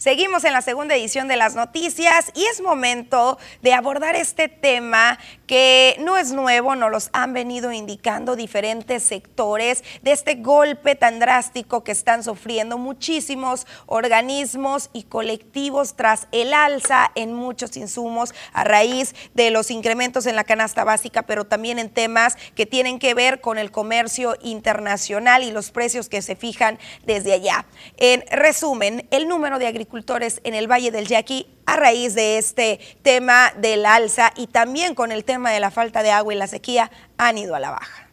[0.00, 5.18] Seguimos en la segunda edición de las noticias y es momento de abordar este tema
[5.46, 11.18] que no es nuevo, nos los han venido indicando diferentes sectores de este golpe tan
[11.18, 18.64] drástico que están sufriendo muchísimos organismos y colectivos tras el alza en muchos insumos a
[18.64, 23.12] raíz de los incrementos en la canasta básica, pero también en temas que tienen que
[23.12, 27.66] ver con el comercio internacional y los precios que se fijan desde allá.
[27.98, 32.38] En resumen, el número de agricultores agricultores en el Valle del Yaqui a raíz de
[32.38, 36.36] este tema del alza y también con el tema de la falta de agua y
[36.36, 38.09] la sequía han ido a la baja.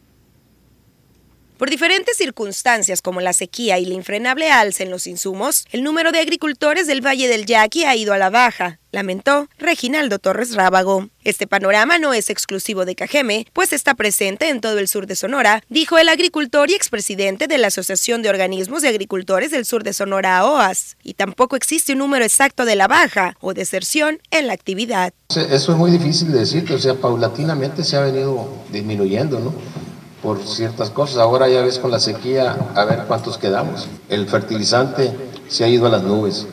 [1.58, 6.12] Por diferentes circunstancias como la sequía y la infrenable alza en los insumos, el número
[6.12, 11.10] de agricultores del Valle del Yaqui ha ido a la baja, lamentó Reginaldo Torres Rábago.
[11.24, 15.16] Este panorama no es exclusivo de Cajeme, pues está presente en todo el sur de
[15.16, 19.84] Sonora, dijo el agricultor y expresidente de la Asociación de Organismos de Agricultores del Sur
[19.84, 24.46] de Sonora, OAS, y tampoco existe un número exacto de la baja o deserción en
[24.46, 25.12] la actividad.
[25.30, 29.87] Eso es muy difícil de decir, o sea, paulatinamente se ha venido disminuyendo, ¿no?
[30.22, 31.18] Por ciertas cosas.
[31.18, 33.88] Ahora ya ves con la sequía, a ver cuántos quedamos.
[34.10, 35.14] El fertilizante
[35.48, 36.48] se ha ido a las nubes.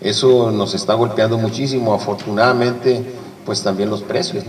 [0.00, 1.94] Eso nos está golpeando muchísimo.
[1.94, 3.04] Afortunadamente,
[3.44, 4.44] pues también los precios.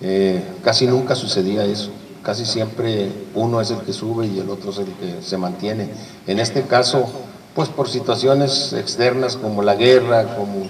[0.00, 1.90] Eh, casi nunca sucedía eso.
[2.22, 5.88] Casi siempre uno es el que sube y el otro es el que se mantiene.
[6.26, 7.06] En este caso,
[7.54, 10.66] pues por situaciones externas como la guerra, como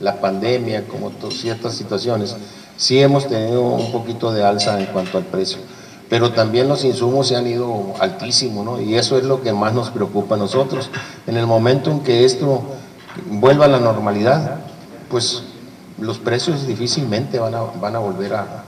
[0.00, 2.36] la pandemia, como ciertas situaciones,
[2.76, 5.58] sí hemos tenido un poquito de alza en cuanto al precio
[6.08, 8.80] pero también los insumos se han ido altísimos, ¿no?
[8.80, 10.90] Y eso es lo que más nos preocupa a nosotros.
[11.26, 12.62] En el momento en que esto
[13.26, 14.60] vuelva a la normalidad,
[15.10, 15.42] pues
[15.98, 18.64] los precios difícilmente van a, van a volver a,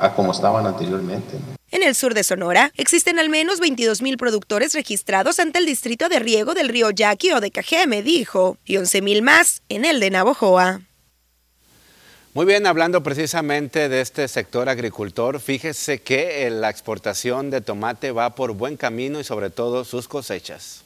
[0.00, 1.38] a, como estaban anteriormente.
[1.70, 6.08] En el sur de Sonora existen al menos 22 mil productores registrados ante el distrito
[6.08, 10.00] de riego del río Yaqui o de Cajeme, dijo, y 11 mil más en el
[10.00, 10.80] de Navojoa.
[12.34, 18.34] Muy bien, hablando precisamente de este sector agricultor, fíjese que la exportación de tomate va
[18.34, 20.84] por buen camino y sobre todo sus cosechas.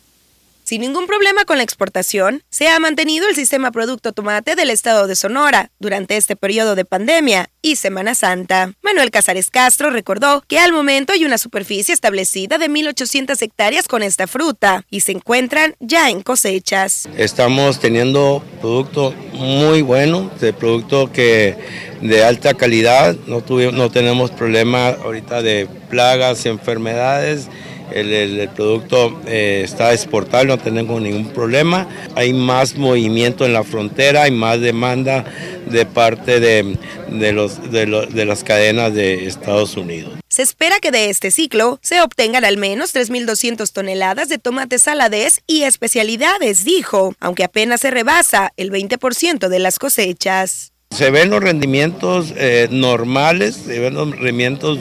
[0.64, 5.08] Sin ningún problema con la exportación, se ha mantenido el sistema Producto Tomate del estado
[5.08, 8.72] de Sonora durante este periodo de pandemia y Semana Santa.
[8.80, 14.04] Manuel Casares Castro recordó que al momento hay una superficie establecida de 1.800 hectáreas con
[14.04, 17.08] esta fruta y se encuentran ya en cosechas.
[17.16, 21.56] Estamos teniendo producto muy bueno, de producto que
[22.00, 27.48] de alta calidad, no, tuvimos, no tenemos problema ahorita de plagas, enfermedades
[27.94, 31.88] el, producto eh, está exportable, no tenemos ningún problema.
[32.14, 35.24] Hay más movimiento en la frontera, hay más demanda
[35.66, 40.12] de parte de, los, de, las cadenas de Estados Unidos.
[40.28, 45.42] Se espera que de este ciclo se obtengan al menos 3.200 toneladas de tomates saladez
[45.46, 50.72] y especialidades, dijo, aunque apenas se rebasa el 20% de las cosechas.
[50.90, 54.78] Se ven los rendimientos eh, normales, se ven los rendimientos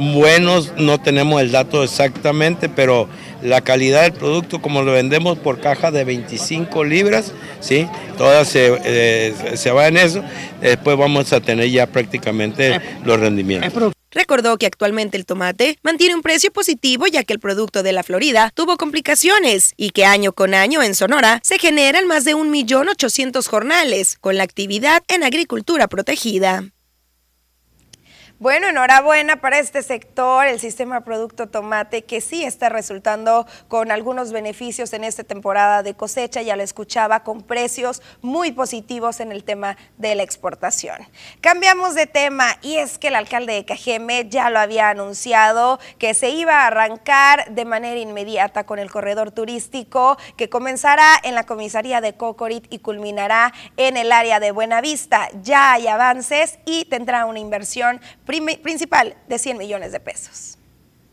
[0.00, 3.08] buenos, no tenemos el dato exactamente, pero
[3.42, 7.86] la calidad del producto, como lo vendemos por caja de 25 libras, ¿sí?
[8.18, 10.22] todas se, eh, se va en eso,
[10.60, 13.92] después vamos a tener ya prácticamente los rendimientos.
[14.12, 18.02] Recordó que actualmente el tomate mantiene un precio positivo ya que el producto de la
[18.02, 23.46] Florida tuvo complicaciones y que año con año en Sonora se generan más de 1.800.000
[23.46, 26.64] jornales con la actividad en agricultura protegida.
[28.40, 34.32] Bueno, enhorabuena para este sector, el sistema Producto Tomate, que sí está resultando con algunos
[34.32, 39.44] beneficios en esta temporada de cosecha, ya lo escuchaba, con precios muy positivos en el
[39.44, 40.96] tema de la exportación.
[41.42, 46.14] Cambiamos de tema y es que el alcalde de Cajeme ya lo había anunciado que
[46.14, 51.44] se iba a arrancar de manera inmediata con el corredor turístico que comenzará en la
[51.44, 55.28] comisaría de Cocorit y culminará en el área de Buenavista.
[55.42, 58.00] Ya hay avances y tendrá una inversión
[58.62, 60.56] principal de 100 millones de pesos.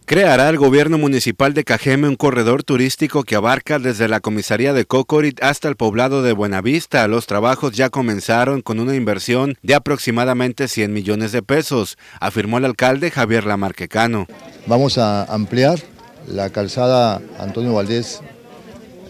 [0.10, 4.86] Creará el gobierno municipal de Cajeme un corredor turístico que abarca desde la comisaría de
[4.86, 7.06] Cocorit hasta el poblado de Buenavista.
[7.10, 12.64] Los trabajos ya comenzaron con una inversión de aproximadamente 100 millones de pesos, afirmó el
[12.64, 14.28] alcalde Javier Lamarquecano.
[14.66, 15.78] Vamos a ampliar
[16.26, 18.22] la calzada Antonio Valdés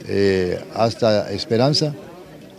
[0.07, 1.93] eh, hasta Esperanza,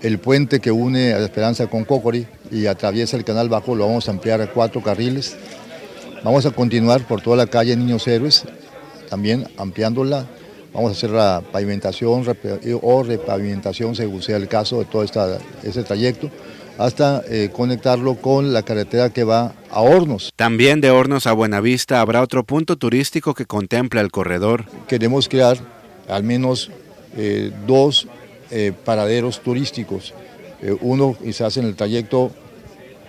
[0.00, 4.08] el puente que une a Esperanza con Cocorit y atraviesa el canal bajo, lo vamos
[4.08, 5.36] a ampliar a cuatro carriles.
[6.24, 8.44] Vamos a continuar por toda la calle Niños Héroes,
[9.08, 10.26] también ampliándola.
[10.74, 12.24] Vamos a hacer la pavimentación
[12.82, 16.30] o repavimentación, según sea el caso de todo esta, ese trayecto,
[16.76, 20.32] hasta eh, conectarlo con la carretera que va a Hornos.
[20.36, 24.66] También de Hornos a Buenavista habrá otro punto turístico que contempla el corredor.
[24.86, 25.58] Queremos crear
[26.08, 26.70] al menos
[27.16, 28.06] eh, dos
[28.50, 30.14] eh, paraderos turísticos
[30.62, 32.30] eh, uno quizás en el trayecto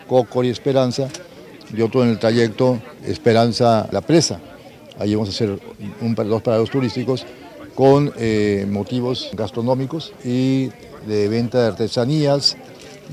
[0.07, 1.07] Cocor y Esperanza
[1.75, 4.39] y otro en el trayecto Esperanza La Presa.
[4.97, 5.59] Ahí vamos a hacer
[6.01, 7.25] un, dos parados turísticos
[7.75, 10.69] con eh, motivos gastronómicos y
[11.07, 12.57] de venta de artesanías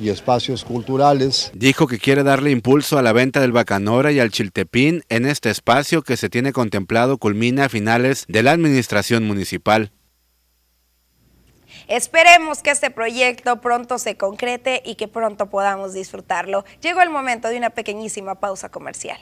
[0.00, 1.50] y espacios culturales.
[1.54, 5.50] Dijo que quiere darle impulso a la venta del Bacanora y al Chiltepín en este
[5.50, 9.92] espacio que se tiene contemplado culmina a finales de la administración municipal.
[11.88, 16.64] Esperemos que este proyecto pronto se concrete y que pronto podamos disfrutarlo.
[16.80, 19.18] Llegó el momento de una pequeñísima pausa comercial.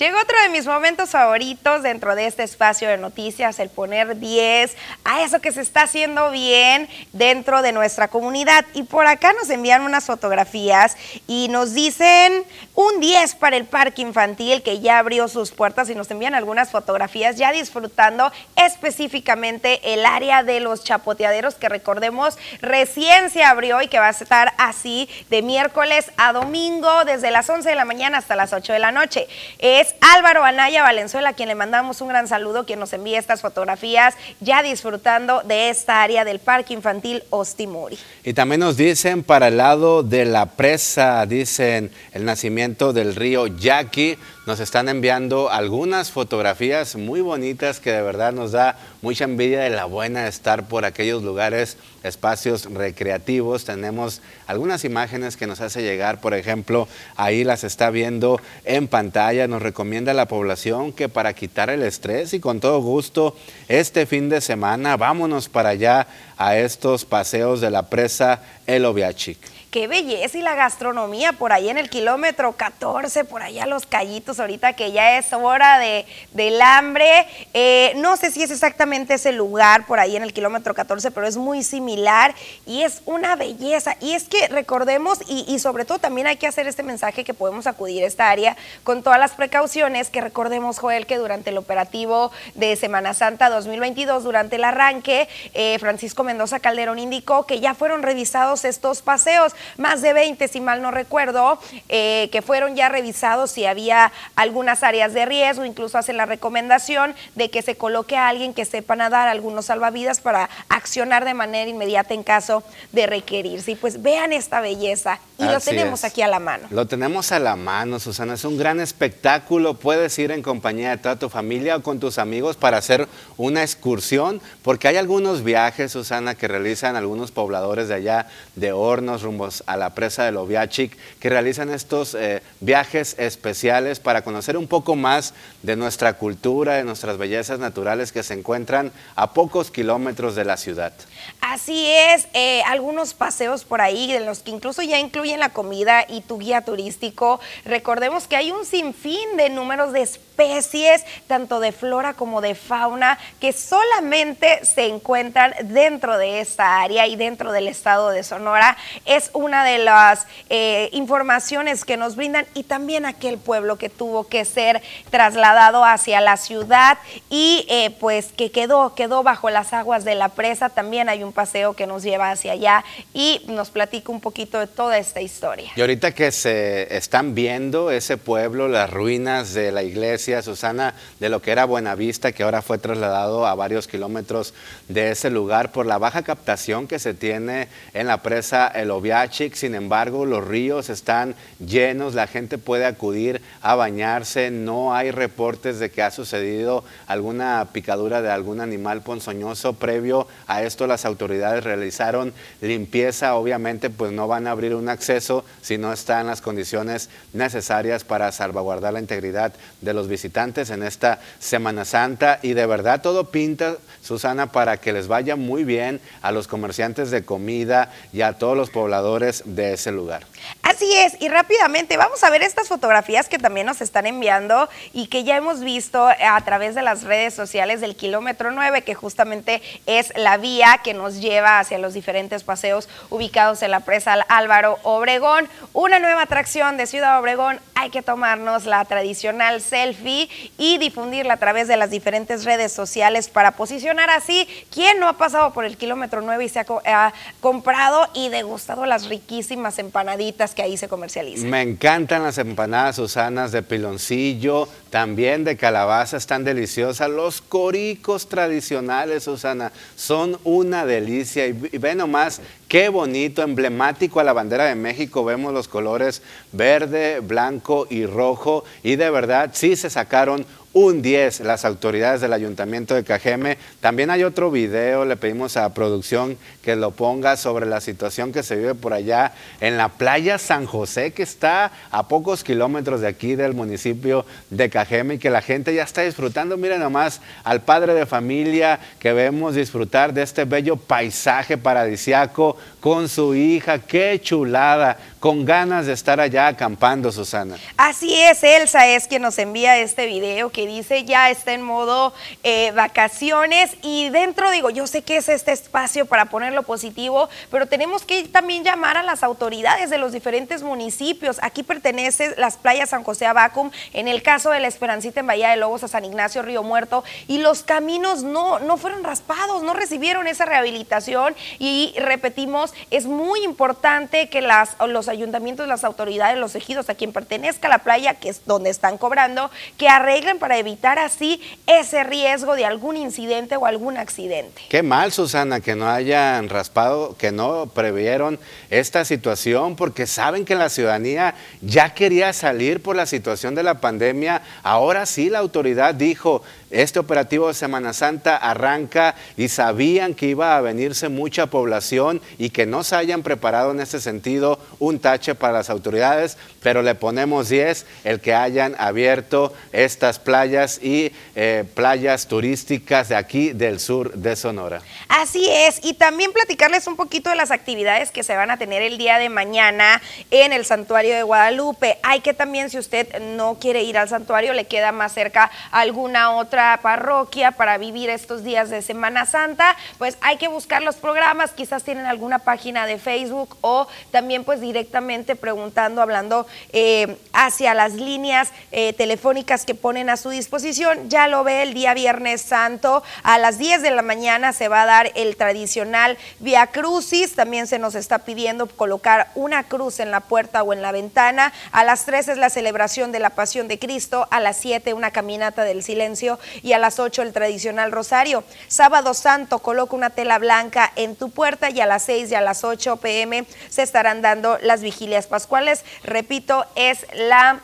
[0.00, 4.74] Llegó otro de mis momentos favoritos dentro de este espacio de noticias, el poner 10
[5.04, 8.64] a eso que se está haciendo bien dentro de nuestra comunidad.
[8.72, 10.96] Y por acá nos envían unas fotografías
[11.26, 12.44] y nos dicen
[12.74, 16.70] un 10 para el parque infantil que ya abrió sus puertas y nos envían algunas
[16.70, 23.88] fotografías ya disfrutando específicamente el área de los chapoteaderos que recordemos recién se abrió y
[23.88, 28.16] que va a estar así de miércoles a domingo desde las 11 de la mañana
[28.16, 29.28] hasta las 8 de la noche.
[29.58, 34.14] Es Álvaro Anaya Valenzuela, quien le mandamos un gran saludo, quien nos envía estas fotografías,
[34.40, 37.98] ya disfrutando de esta área del Parque Infantil Ostimuri.
[38.24, 43.46] Y también nos dicen para el lado de la presa, dicen el nacimiento del río
[43.46, 44.18] Yaqui,
[44.50, 49.70] nos están enviando algunas fotografías muy bonitas que de verdad nos da mucha envidia de
[49.70, 53.64] la buena estar por aquellos lugares, espacios recreativos.
[53.64, 59.46] Tenemos algunas imágenes que nos hace llegar, por ejemplo, ahí las está viendo en pantalla.
[59.46, 63.36] Nos recomienda la población que para quitar el estrés y con todo gusto
[63.68, 69.59] este fin de semana vámonos para allá a estos paseos de la presa El Oviachic.
[69.70, 74.40] Qué belleza y la gastronomía por ahí en el kilómetro 14, por allá los callitos,
[74.40, 77.26] ahorita que ya es hora de, del hambre.
[77.54, 81.26] Eh, no sé si es exactamente ese lugar por ahí en el kilómetro 14, pero
[81.26, 82.34] es muy similar
[82.66, 83.96] y es una belleza.
[84.00, 87.34] Y es que recordemos, y, y sobre todo también hay que hacer este mensaje que
[87.34, 91.58] podemos acudir a esta área con todas las precauciones, que recordemos, Joel, que durante el
[91.58, 97.74] operativo de Semana Santa 2022, durante el arranque, eh, Francisco Mendoza Calderón indicó que ya
[97.74, 101.58] fueron revisados estos paseos, más de 20 si mal no recuerdo,
[101.88, 107.14] eh, que fueron ya revisados si había algunas áreas de riesgo, incluso hace la recomendación
[107.34, 111.70] de que se coloque a alguien que sepa nadar, algunos salvavidas para accionar de manera
[111.70, 113.72] inmediata en caso de requerirse.
[113.72, 116.68] Y pues vean esta belleza y lo tenemos aquí a la mano.
[116.70, 120.98] Lo tenemos a la mano, Susana, es un gran espectáculo, puedes ir en compañía de
[120.98, 125.92] toda tu familia o con tus amigos para hacer una excursión, porque hay algunos viajes,
[125.92, 129.22] Susana, que realizan algunos pobladores de allá, de Hornos,
[129.66, 134.96] a la presa de Loviachic, que realizan estos eh, viajes especiales para conocer un poco
[134.96, 140.44] más de nuestra cultura, de nuestras bellezas naturales que se encuentran a pocos kilómetros de
[140.44, 140.92] la ciudad.
[141.40, 146.04] Así es, eh, algunos paseos por ahí, de los que incluso ya incluyen la comida
[146.08, 147.40] y tu guía turístico.
[147.64, 150.02] Recordemos que hay un sinfín de números de
[150.40, 157.06] especies, tanto de flora como de fauna, que solamente se encuentran dentro de esta área
[157.06, 158.76] y dentro del estado de Sonora.
[159.04, 164.28] Es una de las eh, informaciones que nos brindan y también aquel pueblo que tuvo
[164.28, 170.04] que ser trasladado hacia la ciudad y eh, pues que quedó, quedó bajo las aguas
[170.04, 170.68] de la presa.
[170.70, 174.66] También hay un paseo que nos lleva hacia allá y nos platica un poquito de
[174.66, 175.70] toda esta historia.
[175.76, 181.28] Y ahorita que se están viendo ese pueblo, las ruinas de la iglesia, Susana, de
[181.28, 184.54] lo que era Buenavista, que ahora fue trasladado a varios kilómetros
[184.88, 189.54] de ese lugar por la baja captación que se tiene en la presa El Oviachic.
[189.54, 195.78] Sin embargo, los ríos están llenos, la gente puede acudir a bañarse, no hay reportes
[195.78, 199.74] de que ha sucedido alguna picadura de algún animal ponzoñoso.
[199.74, 205.44] Previo a esto, las autoridades realizaron limpieza, obviamente, pues no van a abrir un acceso
[205.60, 210.82] si no están las condiciones necesarias para salvaguardar la integridad de los visitantes visitantes en
[210.82, 215.98] esta Semana Santa y de verdad todo pinta, Susana, para que les vaya muy bien
[216.20, 220.26] a los comerciantes de comida y a todos los pobladores de ese lugar.
[220.62, 225.06] Así es, y rápidamente vamos a ver estas fotografías que también nos están enviando y
[225.06, 229.62] que ya hemos visto a través de las redes sociales del kilómetro 9, que justamente
[229.86, 234.78] es la vía que nos lleva hacia los diferentes paseos ubicados en la presa Álvaro
[234.82, 235.48] Obregón.
[235.72, 240.28] Una nueva atracción de Ciudad Obregón, hay que tomarnos la tradicional selfie
[240.58, 245.14] y difundirla a través de las diferentes redes sociales para posicionar así quién no ha
[245.14, 250.62] pasado por el kilómetro 9 y se ha, comprado y degustado las riquísimas empanaditas que
[250.62, 251.48] ahí se comercializan.
[251.48, 257.08] Me encantan las empanadas Susanas de piloncillo, también de calabaza, están deliciosas.
[257.08, 261.46] Los coricos tradicionales, Susana, son una delicia.
[261.46, 265.24] Y, y ve nomás qué bonito, emblemático a la bandera de México.
[265.24, 266.22] Vemos los colores
[266.52, 268.64] verde, blanco y rojo.
[268.82, 273.58] Y de verdad, sí se sacaron un 10 las autoridades del Ayuntamiento de Cajeme.
[273.80, 278.42] También hay otro video, le pedimos a producción que lo ponga sobre la situación que
[278.42, 283.08] se vive por allá en la playa San José, que está a pocos kilómetros de
[283.08, 286.56] aquí del municipio de Cajeme y que la gente ya está disfrutando.
[286.56, 293.08] Miren nomás al padre de familia que vemos disfrutar de este bello paisaje paradisiaco con
[293.08, 293.80] su hija.
[293.80, 297.58] Qué chulada, con ganas de estar allá acampando, Susana.
[297.76, 302.14] Así es, Elsa es quien nos envía este video que dice ya está en modo
[302.42, 307.66] eh, vacaciones y dentro digo, yo sé que es este espacio para ponerlo positivo, pero
[307.66, 311.38] tenemos que también llamar a las autoridades de los diferentes municipios.
[311.42, 315.50] Aquí pertenece las playas San José Abacum, en el caso de la Esperancita en Bahía
[315.50, 319.74] de Lobos a San Ignacio Río Muerto y los caminos no, no fueron raspados, no
[319.74, 326.54] recibieron esa rehabilitación y repetimos, es muy importante que las, los ayuntamientos, las autoridades, los
[326.54, 330.98] ejidos a quien pertenezca la playa, que es donde están cobrando, que arreglen para evitar
[330.98, 334.62] así ese riesgo de algún incidente o algún accidente.
[334.68, 338.38] Qué mal, Susana, que no hayan raspado, que no previeron
[338.70, 343.80] esta situación, porque saben que la ciudadanía ya quería salir por la situación de la
[343.80, 344.42] pandemia.
[344.62, 350.56] Ahora sí la autoridad dijo, Este operativo de Semana Santa arranca y sabían que iba
[350.56, 355.34] a venirse mucha población y que no se hayan preparado en ese sentido un tache
[355.34, 361.64] para las autoridades, pero le ponemos 10 el que hayan abierto estas playas y eh,
[361.74, 364.80] playas turísticas de aquí del sur de Sonora.
[365.08, 368.82] Así es, y también platicarles un poquito de las actividades que se van a tener
[368.82, 370.00] el día de mañana
[370.30, 371.98] en el santuario de Guadalupe.
[372.04, 376.30] Hay que también, si usted no quiere ir al santuario, le queda más cerca alguna
[376.36, 381.52] otra parroquia para vivir estos días de Semana Santa, pues hay que buscar los programas,
[381.52, 387.94] quizás tienen alguna página de Facebook o también pues directamente preguntando, hablando eh, hacia las
[387.94, 391.08] líneas eh, telefónicas que ponen a su disposición.
[391.08, 394.82] Ya lo ve el día Viernes Santo, a las 10 de la mañana se va
[394.82, 400.10] a dar el tradicional Via Crucis, también se nos está pidiendo colocar una cruz en
[400.10, 403.68] la puerta o en la ventana, a las 3 es la celebración de la Pasión
[403.68, 407.92] de Cristo, a las 7 una caminata del silencio y a las 8 el tradicional
[407.92, 408.44] rosario.
[408.68, 412.40] Sábado Santo, coloca una tela blanca en tu puerta y a las 6 y a
[412.40, 415.84] las 8 pm se estarán dando las vigilias pascuales.
[416.04, 417.60] Repito, es la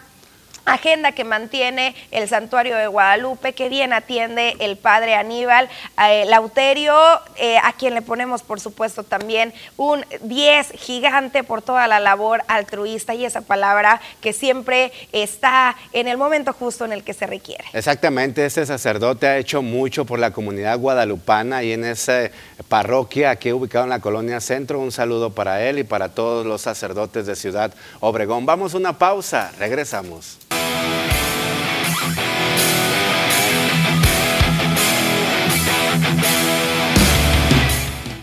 [0.66, 5.68] agenda que mantiene el santuario de Guadalupe, que bien atiende el padre Aníbal
[6.08, 6.94] eh, Lauterio,
[7.36, 12.42] eh, a quien le ponemos por supuesto también un 10 gigante por toda la labor
[12.48, 17.26] altruista y esa palabra que siempre está en el momento justo en el que se
[17.26, 17.64] requiere.
[17.72, 22.30] Exactamente, este sacerdote ha hecho mucho por la comunidad guadalupana y en esa
[22.68, 24.80] parroquia aquí ubicado en la colonia Centro.
[24.80, 28.46] Un saludo para él y para todos los sacerdotes de Ciudad Obregón.
[28.46, 30.38] Vamos a una pausa, regresamos.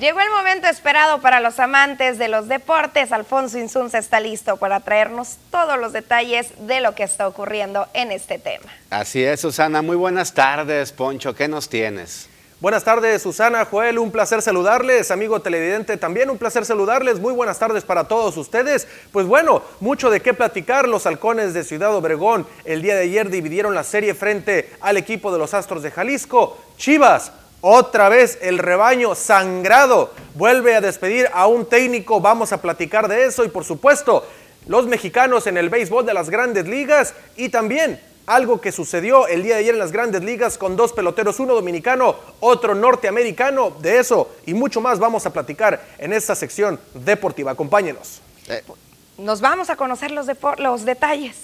[0.04, 3.14] Llegó el momento esperado para los amantes de los deportes.
[3.14, 8.12] Alfonso Insunza está listo para traernos todos los detalles de lo que está ocurriendo en
[8.12, 8.70] este tema.
[8.90, 9.82] Así es, Susana.
[9.82, 11.34] Muy buenas tardes, Poncho.
[11.34, 12.28] ¿Qué nos tienes?
[12.64, 17.60] Buenas tardes, Susana, Joel, un placer saludarles, amigo televidente, también un placer saludarles, muy buenas
[17.60, 18.88] tardes para todos ustedes.
[19.12, 23.30] Pues bueno, mucho de qué platicar, los halcones de Ciudad Obregón el día de ayer
[23.30, 26.58] dividieron la serie frente al equipo de los Astros de Jalisco.
[26.78, 32.22] Chivas otra vez el rebaño sangrado vuelve a despedir a un técnico.
[32.22, 34.26] Vamos a platicar de eso y por supuesto
[34.68, 39.44] los mexicanos en el béisbol de las grandes ligas y también algo que sucedió el
[39.44, 43.72] día de ayer en las grandes ligas con dos peloteros, uno dominicano, otro norteamericano.
[43.80, 47.52] De eso y mucho más vamos a platicar en esta sección deportiva.
[47.52, 48.22] Acompáñenos.
[49.18, 51.38] Nos vamos a conocer los, los detalles.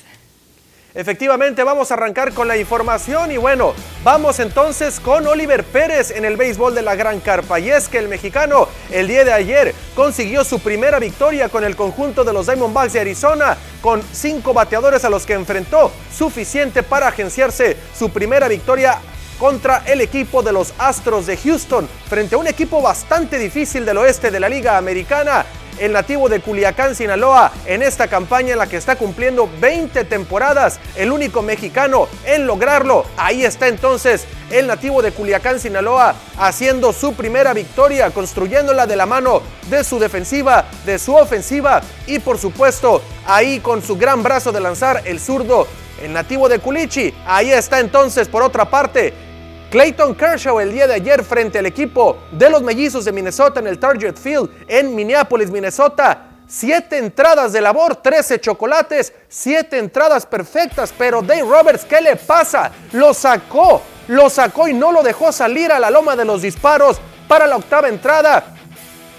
[0.95, 6.25] Efectivamente, vamos a arrancar con la información y bueno, vamos entonces con Oliver Pérez en
[6.25, 7.59] el béisbol de la Gran Carpa.
[7.59, 11.75] Y es que el mexicano el día de ayer consiguió su primera victoria con el
[11.75, 17.07] conjunto de los Diamondbacks de Arizona, con cinco bateadores a los que enfrentó, suficiente para
[17.07, 18.97] agenciarse su primera victoria
[19.37, 23.97] contra el equipo de los Astros de Houston, frente a un equipo bastante difícil del
[23.97, 25.45] oeste de la Liga Americana
[25.79, 30.79] el nativo de Culiacán, Sinaloa, en esta campaña en la que está cumpliendo 20 temporadas,
[30.95, 33.05] el único mexicano en lograrlo.
[33.17, 39.05] Ahí está entonces el nativo de Culiacán, Sinaloa, haciendo su primera victoria, construyéndola de la
[39.05, 44.51] mano de su defensiva, de su ofensiva y por supuesto ahí con su gran brazo
[44.51, 45.67] de lanzar el zurdo,
[46.01, 47.13] el nativo de Culichi.
[47.25, 49.28] Ahí está entonces por otra parte
[49.69, 53.67] Clayton Kershaw el día de ayer frente al equipo de los mellizos de Minnesota en
[53.67, 56.25] el Target Field en Minneapolis, Minnesota.
[56.47, 62.71] Siete entradas de labor, 13 chocolates, siete entradas perfectas, pero Dave Roberts, ¿qué le pasa?
[62.93, 66.99] Lo sacó, lo sacó y no lo dejó salir a la loma de los disparos
[67.27, 68.55] para la octava entrada,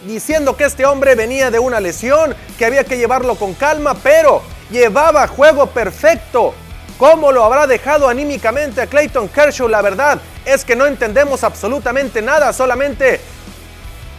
[0.05, 4.43] diciendo que este hombre venía de una lesión, que había que llevarlo con calma, pero
[4.73, 6.53] llevaba juego perfecto.
[7.01, 9.69] ¿Cómo lo habrá dejado anímicamente a Clayton Kershaw?
[9.69, 13.19] La verdad es que no entendemos absolutamente nada, solamente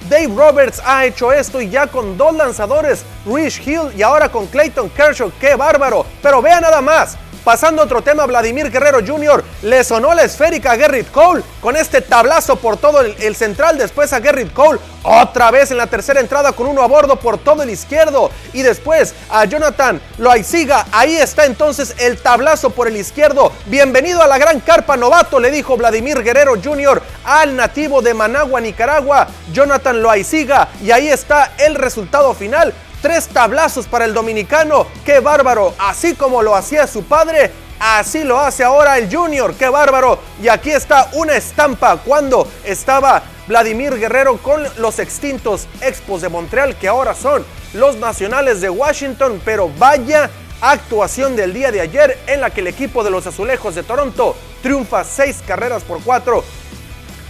[0.10, 4.48] Dave Roberts ha hecho esto y ya con dos lanzadores, Rich Hill y ahora con
[4.48, 6.08] Clayton Kershaw, qué bárbaro.
[6.24, 9.44] Pero vea nada más, Pasando a otro tema, Vladimir Guerrero Jr.
[9.64, 13.80] le sonó la esférica a Gerrit Cole con este tablazo por todo el, central.
[13.80, 17.40] Después a Gerrit Cole otra vez en la tercera entrada con uno a bordo por
[17.40, 18.30] todo el izquierdo.
[18.54, 20.86] Y después a Jonathan Loaiziga.
[20.92, 23.52] Ahí está entonces el tablazo por el izquierdo.
[23.66, 27.02] Bienvenido a la gran carpa novato, le dijo Vladimir Guerrero Jr.
[27.24, 30.68] al nativo de Managua, Nicaragua, Jonathan Loaiziga.
[30.84, 32.72] Y ahí está el resultado final.
[33.02, 34.86] Tres tablazos para el dominicano.
[35.04, 35.74] ¡Qué bárbaro!
[35.80, 39.56] Así como lo hacía su padre, así lo hace ahora el Junior.
[39.56, 40.20] ¡Qué bárbaro!
[40.40, 46.76] Y aquí está una estampa cuando estaba Vladimir Guerrero con los extintos Expos de Montreal,
[46.76, 47.44] que ahora son
[47.74, 49.42] los Nacionales de Washington.
[49.44, 50.30] Pero vaya
[50.62, 54.36] actuación del día de ayer en la que el equipo de los Azulejos de Toronto
[54.62, 56.44] triunfa seis carreras por cuatro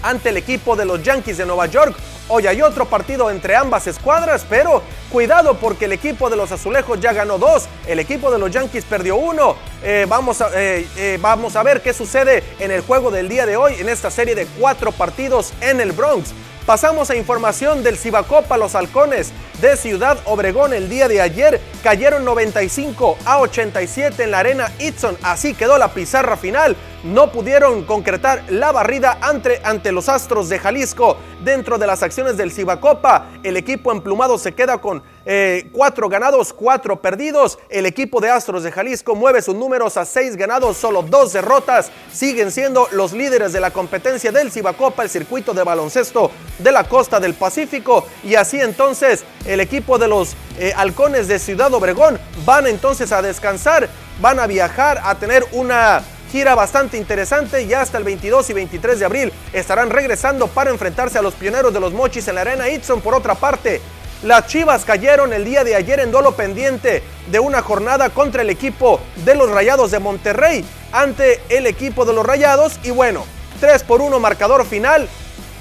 [0.03, 1.95] ante el equipo de los Yankees de Nueva York.
[2.27, 4.81] Hoy hay otro partido entre ambas escuadras, pero
[5.11, 8.85] cuidado porque el equipo de los Azulejos ya ganó dos, el equipo de los Yankees
[8.85, 9.55] perdió uno.
[9.83, 13.45] Eh, vamos, a, eh, eh, vamos a ver qué sucede en el juego del día
[13.45, 16.33] de hoy, en esta serie de cuatro partidos en el Bronx.
[16.65, 18.55] Pasamos a información del Cibacopa.
[18.55, 19.31] Los halcones
[19.61, 25.17] de Ciudad Obregón el día de ayer cayeron 95 a 87 en la arena Itson.
[25.23, 26.75] Así quedó la pizarra final.
[27.03, 31.17] No pudieron concretar la barrida ante, ante los Astros de Jalisco.
[31.43, 36.53] Dentro de las acciones del Cibacopa, el equipo emplumado se queda con eh, cuatro ganados,
[36.53, 37.57] cuatro perdidos.
[37.69, 41.91] El equipo de Astros de Jalisco mueve sus números a seis ganados, solo dos derrotas.
[42.13, 46.29] Siguen siendo los líderes de la competencia del Cibacopa, el circuito de baloncesto
[46.59, 48.05] de la costa del Pacífico.
[48.23, 53.23] Y así entonces el equipo de los eh, halcones de Ciudad Obregón van entonces a
[53.23, 53.89] descansar,
[54.21, 58.99] van a viajar, a tener una gira bastante interesante y hasta el 22 y 23
[58.99, 62.69] de abril estarán regresando para enfrentarse a los pioneros de los mochis en la arena
[62.69, 63.01] Itson.
[63.01, 63.81] Por otra parte,
[64.23, 68.49] las Chivas cayeron el día de ayer en duelo pendiente de una jornada contra el
[68.49, 73.25] equipo de los Rayados de Monterrey ante el equipo de los Rayados y bueno,
[73.59, 75.09] 3 por 1 marcador final.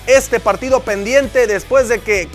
[0.06, 2.28] Este partido pendiente después de que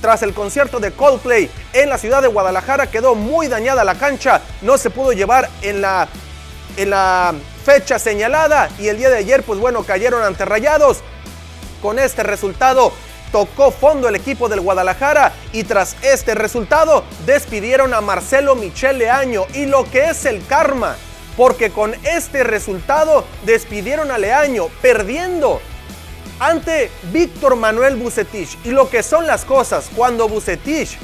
[0.00, 4.40] tras el concierto de Coldplay en la ciudad de Guadalajara quedó muy dañada la cancha,
[4.62, 6.08] no se pudo llevar en la,
[6.76, 10.98] en la fecha señalada y el día de ayer pues bueno cayeron ante Rayados.
[11.80, 12.92] Con este resultado
[13.32, 19.46] tocó fondo el equipo del Guadalajara y tras este resultado despidieron a Marcelo Michel Leaño
[19.54, 20.96] y lo que es el karma,
[21.36, 25.60] porque con este resultado despidieron a Leaño perdiendo
[26.38, 28.58] ante Víctor Manuel Bucetich.
[28.64, 30.98] Y lo que son las cosas, cuando Bucetich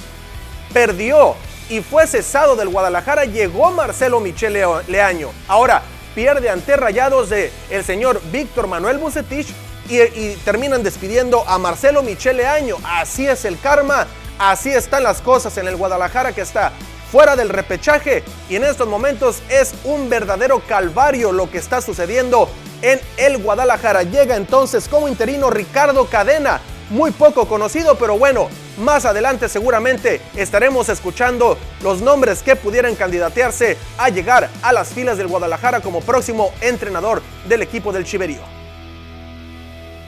[0.73, 1.35] perdió
[1.71, 5.31] y fue cesado del Guadalajara, llegó Marcelo Michel Leaño.
[5.47, 5.83] Ahora
[6.19, 9.47] pierde ante Rayados de el señor Víctor Manuel Bucetich
[9.89, 12.75] y, y, terminan despidiendo a Marcelo Michel Leaño.
[12.83, 16.73] Así es el karma, así están las cosas en el Guadalajara que está
[17.13, 22.51] fuera del repechaje y en estos momentos es un verdadero calvario lo que está sucediendo
[22.83, 24.03] en el Guadalajara.
[24.03, 26.61] Llega entonces como interino Ricardo Cadena,
[26.91, 28.49] muy poco conocido, pero bueno,
[28.79, 35.19] más adelante seguramente estaremos escuchando los nombres que pudieran candidatearse a llegar a las filas
[35.19, 38.59] del Guadalajara como próximo entrenador del equipo del Chiverío.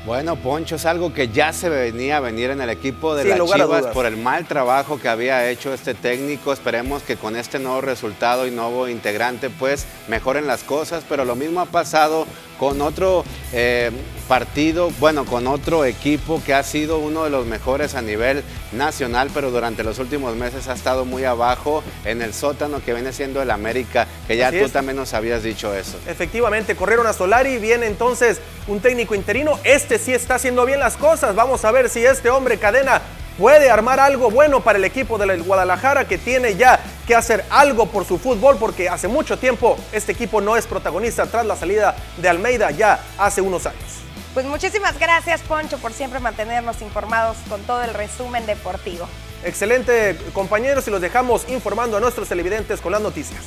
[0.07, 3.39] Bueno, Poncho, es algo que ya se venía a venir en el equipo de las
[3.39, 6.55] Chivas por el mal trabajo que había hecho este técnico.
[6.55, 11.05] Esperemos que con este nuevo resultado y nuevo integrante, pues mejoren las cosas.
[11.07, 12.27] Pero lo mismo ha pasado
[12.61, 13.91] con otro eh,
[14.29, 19.31] partido, bueno, con otro equipo que ha sido uno de los mejores a nivel nacional,
[19.33, 23.41] pero durante los últimos meses ha estado muy abajo en el sótano que viene siendo
[23.41, 25.97] el América, que ya tú también nos habías dicho eso.
[26.07, 30.99] Efectivamente, corrieron a Solari, viene entonces un técnico interino, este sí está haciendo bien las
[30.99, 33.01] cosas, vamos a ver si este hombre cadena
[33.39, 37.87] puede armar algo bueno para el equipo del Guadalajara que tiene ya que hacer algo
[37.87, 41.97] por su fútbol porque hace mucho tiempo este equipo no es protagonista tras la salida
[42.19, 44.01] de Almeida ya hace unos años.
[44.35, 49.09] Pues muchísimas gracias Poncho por siempre mantenernos informados con todo el resumen deportivo.
[49.45, 53.41] Excelente compañeros y los dejamos informando a nuestros televidentes con las noticias.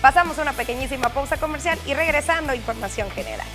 [0.00, 3.46] Pasamos una pequeñísima pausa comercial y regresando a información general.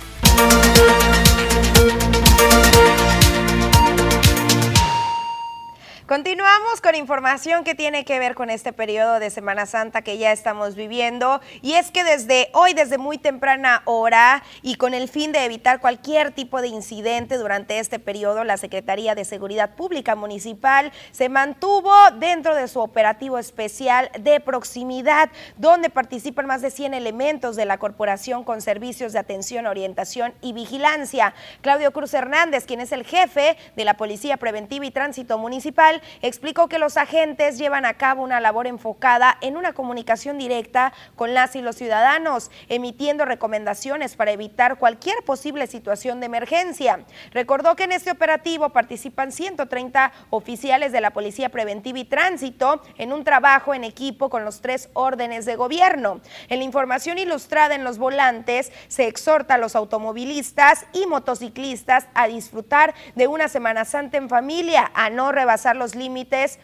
[6.10, 10.32] Continuamos con información que tiene que ver con este periodo de Semana Santa que ya
[10.32, 15.30] estamos viviendo y es que desde hoy, desde muy temprana hora y con el fin
[15.30, 20.90] de evitar cualquier tipo de incidente durante este periodo, la Secretaría de Seguridad Pública Municipal
[21.12, 27.54] se mantuvo dentro de su operativo especial de proximidad, donde participan más de 100 elementos
[27.54, 31.34] de la corporación con servicios de atención, orientación y vigilancia.
[31.60, 36.68] Claudio Cruz Hernández, quien es el jefe de la Policía Preventiva y Tránsito Municipal, explicó
[36.68, 41.56] que los agentes llevan a cabo una labor enfocada en una comunicación directa con las
[41.56, 47.04] y los ciudadanos, emitiendo recomendaciones para evitar cualquier posible situación de emergencia.
[47.32, 53.12] Recordó que en este operativo participan 130 oficiales de la Policía Preventiva y Tránsito en
[53.12, 56.20] un trabajo en equipo con los tres órdenes de gobierno.
[56.48, 62.26] En la información ilustrada en los volantes se exhorta a los automovilistas y motociclistas a
[62.28, 66.58] disfrutar de una Semana Santa en familia, a no rebasar los límites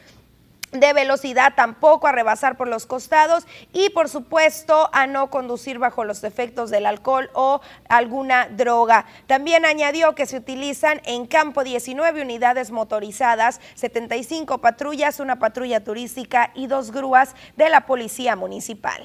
[0.73, 6.05] de velocidad, tampoco a rebasar por los costados y por supuesto a no conducir bajo
[6.05, 9.07] los efectos del alcohol o alguna droga.
[9.27, 16.51] También añadió que se utilizan en campo 19 unidades motorizadas, 75 patrullas, una patrulla turística
[16.55, 19.03] y dos grúas de la policía municipal.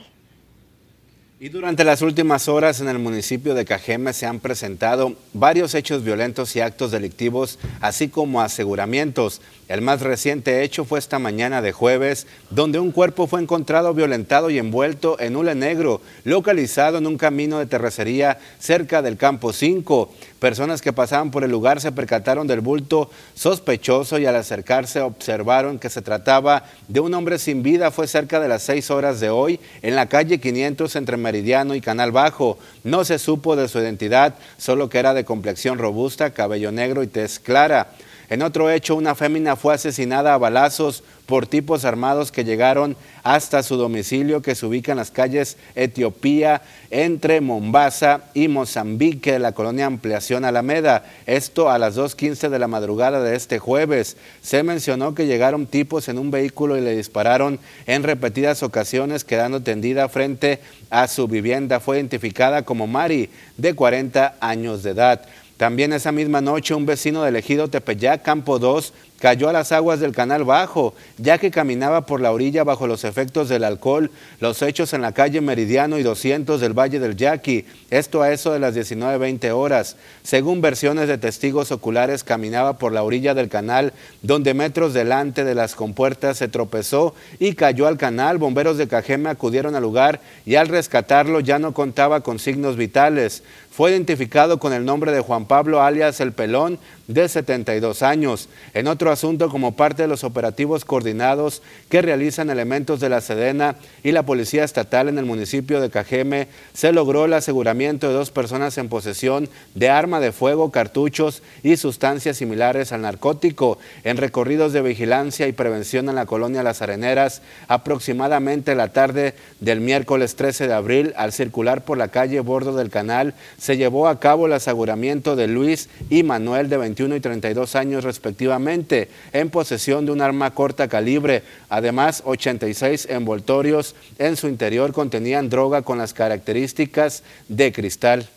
[1.43, 6.03] Y durante las últimas horas en el municipio de Cajeme se han presentado varios hechos
[6.03, 9.41] violentos y actos delictivos, así como aseguramientos.
[9.71, 14.49] El más reciente hecho fue esta mañana de jueves, donde un cuerpo fue encontrado violentado
[14.49, 20.11] y envuelto en hule negro, localizado en un camino de terracería cerca del campo 5.
[20.39, 25.79] Personas que pasaban por el lugar se percataron del bulto sospechoso y al acercarse observaron
[25.79, 27.91] que se trataba de un hombre sin vida.
[27.91, 31.79] Fue cerca de las 6 horas de hoy en la calle 500 entre Meridiano y
[31.79, 32.59] Canal Bajo.
[32.83, 37.07] No se supo de su identidad, solo que era de complexión robusta, cabello negro y
[37.07, 37.87] tez clara.
[38.31, 43.61] En otro hecho, una fémina fue asesinada a balazos por tipos armados que llegaron hasta
[43.61, 46.61] su domicilio que se ubica en las calles Etiopía
[46.91, 51.03] entre Mombasa y Mozambique de la colonia Ampliación Alameda.
[51.25, 54.15] Esto a las 2.15 de la madrugada de este jueves.
[54.41, 59.59] Se mencionó que llegaron tipos en un vehículo y le dispararon en repetidas ocasiones quedando
[59.61, 61.81] tendida frente a su vivienda.
[61.81, 65.21] Fue identificada como Mari, de 40 años de edad.
[65.61, 69.99] También esa misma noche un vecino del ejido Tepeyac, Campo 2, cayó a las aguas
[69.99, 74.09] del Canal Bajo, ya que caminaba por la orilla bajo los efectos del alcohol.
[74.39, 78.51] Los hechos en la calle Meridiano y 200 del Valle del Yaqui, esto a eso
[78.51, 79.95] de las 19.20 horas.
[80.23, 83.93] Según versiones de testigos oculares, caminaba por la orilla del canal,
[84.23, 88.39] donde metros delante de las compuertas se tropezó y cayó al canal.
[88.39, 93.43] Bomberos de Cajeme acudieron al lugar y al rescatarlo ya no contaba con signos vitales.
[93.71, 96.77] Fue identificado con el nombre de Juan Pablo alias El Pelón,
[97.13, 98.49] de 72 años.
[98.73, 103.75] En otro asunto, como parte de los operativos coordinados que realizan elementos de la Sedena
[104.03, 108.31] y la Policía Estatal en el municipio de Cajeme, se logró el aseguramiento de dos
[108.31, 114.73] personas en posesión de arma de fuego, cartuchos y sustancias similares al narcótico en recorridos
[114.73, 120.67] de vigilancia y prevención en la colonia Las Areneras, aproximadamente la tarde del miércoles 13
[120.67, 124.53] de abril, al circular por la calle Bordo del Canal, se llevó a cabo el
[124.53, 130.21] aseguramiento de Luis y Manuel de 21 y 32 años respectivamente, en posesión de un
[130.21, 131.43] arma corta calibre.
[131.69, 138.29] Además, 86 envoltorios en su interior contenían droga con las características de cristal.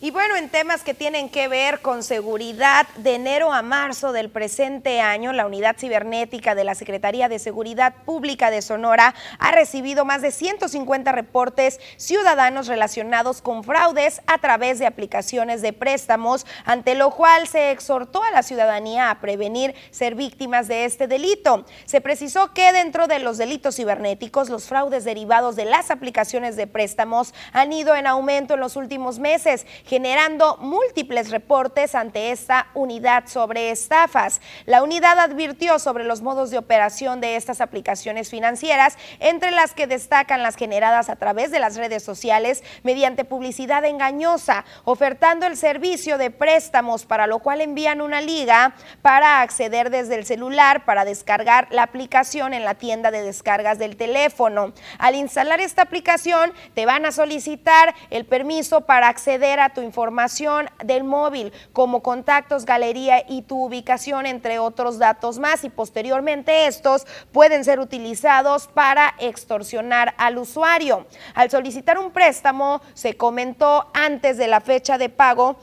[0.00, 4.30] Y bueno, en temas que tienen que ver con seguridad, de enero a marzo del
[4.30, 10.04] presente año, la Unidad Cibernética de la Secretaría de Seguridad Pública de Sonora ha recibido
[10.04, 16.94] más de 150 reportes ciudadanos relacionados con fraudes a través de aplicaciones de préstamos, ante
[16.94, 21.64] lo cual se exhortó a la ciudadanía a prevenir ser víctimas de este delito.
[21.86, 26.68] Se precisó que dentro de los delitos cibernéticos, los fraudes derivados de las aplicaciones de
[26.68, 33.26] préstamos han ido en aumento en los últimos meses generando múltiples reportes ante esta unidad
[33.26, 34.42] sobre estafas.
[34.66, 39.86] La unidad advirtió sobre los modos de operación de estas aplicaciones financieras, entre las que
[39.86, 46.18] destacan las generadas a través de las redes sociales mediante publicidad engañosa, ofertando el servicio
[46.18, 51.66] de préstamos, para lo cual envían una liga para acceder desde el celular para descargar
[51.70, 54.74] la aplicación en la tienda de descargas del teléfono.
[54.98, 60.68] Al instalar esta aplicación, te van a solicitar el permiso para acceder a tu información
[60.84, 65.64] del móvil, como contactos, galería y tu ubicación, entre otros datos más.
[65.64, 71.06] Y posteriormente estos pueden ser utilizados para extorsionar al usuario.
[71.34, 75.56] Al solicitar un préstamo, se comentó antes de la fecha de pago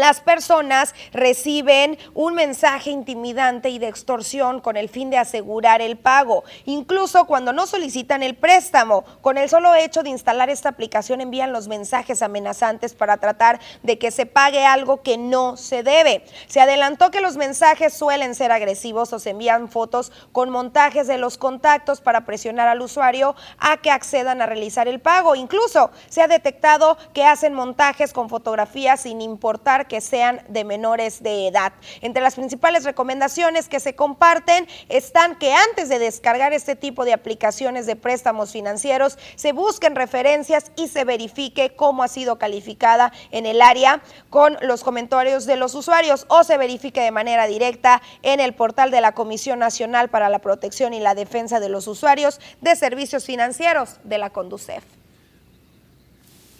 [0.00, 5.96] las personas reciben un mensaje intimidante y de extorsión con el fin de asegurar el
[5.96, 6.44] pago.
[6.64, 11.52] Incluso cuando no solicitan el préstamo, con el solo hecho de instalar esta aplicación envían
[11.52, 16.24] los mensajes amenazantes para tratar de que se pague algo que no se debe.
[16.46, 21.18] Se adelantó que los mensajes suelen ser agresivos o se envían fotos con montajes de
[21.18, 25.34] los contactos para presionar al usuario a que accedan a realizar el pago.
[25.34, 31.22] Incluso se ha detectado que hacen montajes con fotografías sin importar que sean de menores
[31.22, 31.72] de edad.
[32.00, 37.12] Entre las principales recomendaciones que se comparten están que antes de descargar este tipo de
[37.12, 43.46] aplicaciones de préstamos financieros se busquen referencias y se verifique cómo ha sido calificada en
[43.46, 48.40] el área con los comentarios de los usuarios o se verifique de manera directa en
[48.40, 52.40] el portal de la Comisión Nacional para la Protección y la Defensa de los Usuarios
[52.60, 54.84] de Servicios Financieros de la Conducef.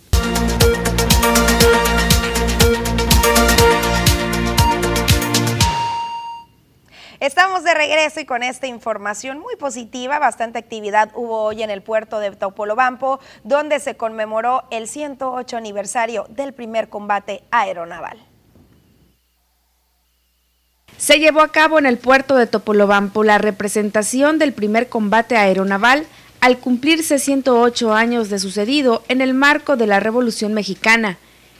[7.20, 11.82] Estamos de regreso y con esta información muy positiva, bastante actividad hubo hoy en el
[11.82, 18.20] puerto de Topolobampo, donde se conmemoró el 108 aniversario del primer combate aeronaval.
[20.98, 26.06] Se llevó a cabo en el puerto de Topolobampo la representación del primer combate aeronaval
[26.42, 31.18] al cumplirse 108 años de sucedido en el marco de la Revolución Mexicana.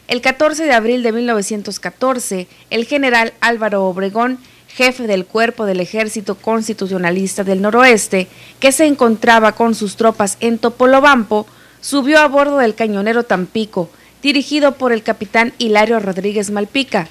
[0.08, 4.40] El 14 de abril de 1914, el general Álvaro Obregón
[4.76, 8.28] jefe del cuerpo del Ejército Constitucionalista del Noroeste,
[8.60, 11.48] que se encontraba con sus tropas en Topolobampo,
[11.80, 13.90] subió a bordo del cañonero Tampico,
[14.22, 17.08] dirigido por el capitán Hilario Rodríguez Malpica.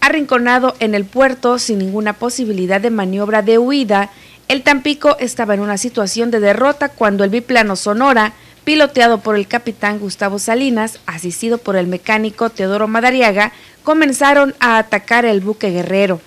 [0.00, 4.10] Arrinconado en el puerto sin ninguna posibilidad de maniobra de huida,
[4.48, 8.32] el Tampico estaba en una situación de derrota cuando el biplano Sonora,
[8.64, 13.52] piloteado por el capitán Gustavo Salinas, asistido por el mecánico Teodoro Madariaga,
[13.82, 16.20] comenzaron a atacar el buque guerrero.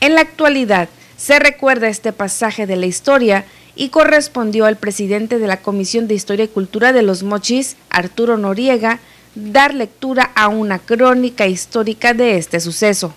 [0.00, 3.44] En la actualidad, se recuerda este pasaje de la historia
[3.76, 8.38] y correspondió al presidente de la Comisión de Historia y Cultura de los Mochis, Arturo
[8.38, 9.00] Noriega,
[9.34, 13.14] dar lectura a una crónica histórica de este suceso.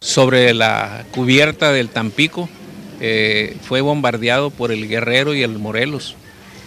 [0.00, 2.48] Sobre la cubierta del Tampico
[3.00, 6.16] eh, fue bombardeado por el Guerrero y el Morelos,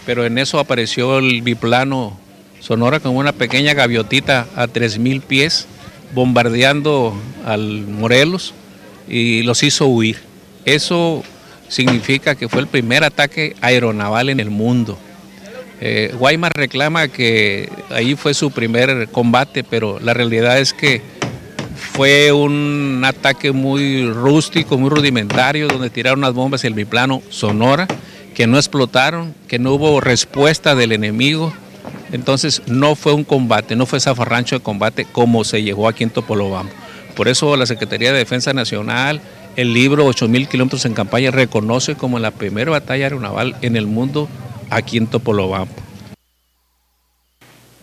[0.06, 2.18] pero en eso apareció el biplano
[2.60, 5.66] Sonora con una pequeña gaviotita a 3.000 pies
[6.14, 7.14] bombardeando
[7.46, 8.54] al Morelos
[9.08, 10.18] y los hizo huir.
[10.64, 11.24] Eso
[11.68, 14.98] significa que fue el primer ataque aeronaval en el mundo.
[15.80, 21.00] Eh, Guaymas reclama que ahí fue su primer combate, pero la realidad es que
[21.74, 27.88] fue un ataque muy rústico, muy rudimentario, donde tiraron unas bombas el biplano Sonora,
[28.40, 31.52] que no explotaron, que no hubo respuesta del enemigo,
[32.10, 36.08] entonces no fue un combate, no fue zafarrancho de combate como se llegó aquí en
[36.08, 36.72] Topolobampo.
[37.14, 39.20] Por eso la Secretaría de Defensa Nacional,
[39.56, 44.26] el libro 8.000 kilómetros en campaña, reconoce como la primera batalla aeronaval en el mundo
[44.70, 45.74] aquí en Topolobampo.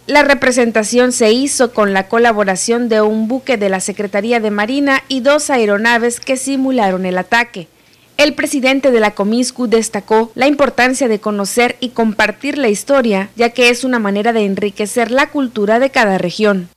[0.08, 5.04] La representación se hizo con la colaboración de un buque de la Secretaría de Marina
[5.08, 7.68] y dos aeronaves que simularon el ataque.
[8.18, 13.52] El presidente de la Comiscu destacó la importancia de conocer y compartir la historia, ya
[13.52, 16.68] que es una manera de enriquecer la cultura de cada región.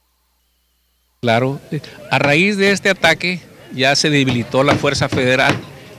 [1.22, 1.58] Claro,
[2.10, 3.40] a raíz de este ataque
[3.72, 5.54] ya se debilitó la Fuerza Federal.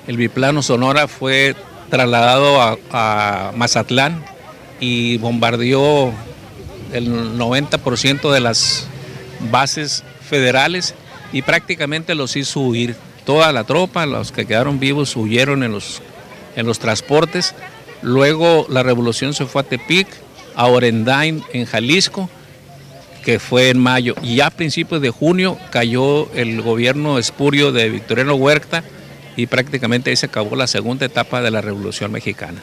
[0.05, 1.55] El biplano Sonora fue
[1.89, 4.23] trasladado a, Mazatlán
[4.79, 6.13] y bombardeó
[6.93, 8.85] el 90% de las
[9.51, 10.93] bases federales
[11.33, 12.95] y prácticamente los hizo huir
[13.31, 16.01] toda la tropa, los que quedaron vivos huyeron en los,
[16.57, 17.55] en los transportes.
[18.01, 20.05] Luego la revolución se fue a Tepic,
[20.53, 22.29] a Orendain en Jalisco,
[23.23, 24.15] que fue en mayo.
[24.21, 28.83] Y ya a principios de junio cayó el gobierno espurio de Victoriano Huerta
[29.37, 32.61] y prácticamente ahí se acabó la segunda etapa de la revolución mexicana.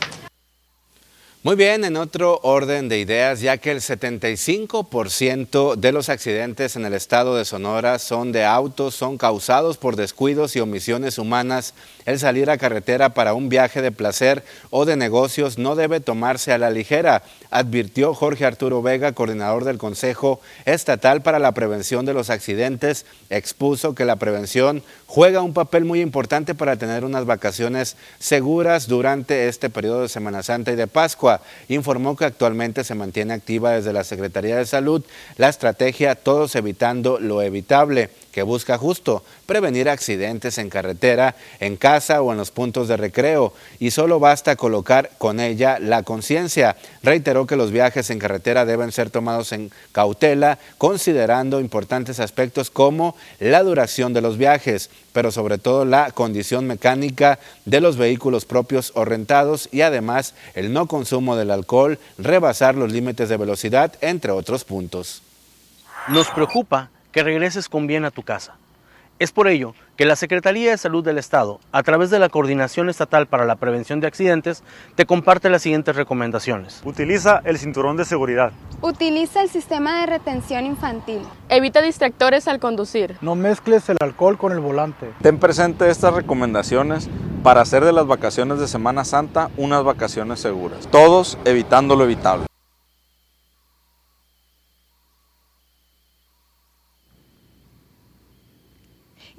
[1.48, 6.84] Muy bien, en otro orden de ideas, ya que el 75% de los accidentes en
[6.84, 11.72] el estado de Sonora son de autos, son causados por descuidos y omisiones humanas,
[12.08, 16.54] el salir a carretera para un viaje de placer o de negocios no debe tomarse
[16.54, 22.14] a la ligera, advirtió Jorge Arturo Vega, coordinador del Consejo Estatal para la Prevención de
[22.14, 27.98] los Accidentes, expuso que la prevención juega un papel muy importante para tener unas vacaciones
[28.18, 31.42] seguras durante este periodo de Semana Santa y de Pascua.
[31.68, 35.04] Informó que actualmente se mantiene activa desde la Secretaría de Salud
[35.36, 42.22] la estrategia Todos Evitando lo Evitable que busca justo prevenir accidentes en carretera, en casa
[42.22, 46.76] o en los puntos de recreo y solo basta colocar con ella la conciencia.
[47.02, 53.16] Reiteró que los viajes en carretera deben ser tomados en cautela, considerando importantes aspectos como
[53.38, 58.92] la duración de los viajes, pero sobre todo la condición mecánica de los vehículos propios
[58.94, 64.32] o rentados y además el no consumo del alcohol, rebasar los límites de velocidad, entre
[64.32, 65.22] otros puntos.
[66.08, 68.54] Nos preocupa que regreses con bien a tu casa.
[69.18, 72.88] Es por ello que la Secretaría de Salud del Estado, a través de la Coordinación
[72.88, 74.62] Estatal para la Prevención de Accidentes,
[74.94, 76.80] te comparte las siguientes recomendaciones.
[76.84, 78.52] Utiliza el cinturón de seguridad.
[78.82, 81.22] Utiliza el sistema de retención infantil.
[81.48, 83.16] Evita distractores al conducir.
[83.20, 85.10] No mezcles el alcohol con el volante.
[85.20, 87.10] Ten presente estas recomendaciones
[87.42, 90.86] para hacer de las vacaciones de Semana Santa unas vacaciones seguras.
[90.92, 92.46] Todos evitando lo evitable.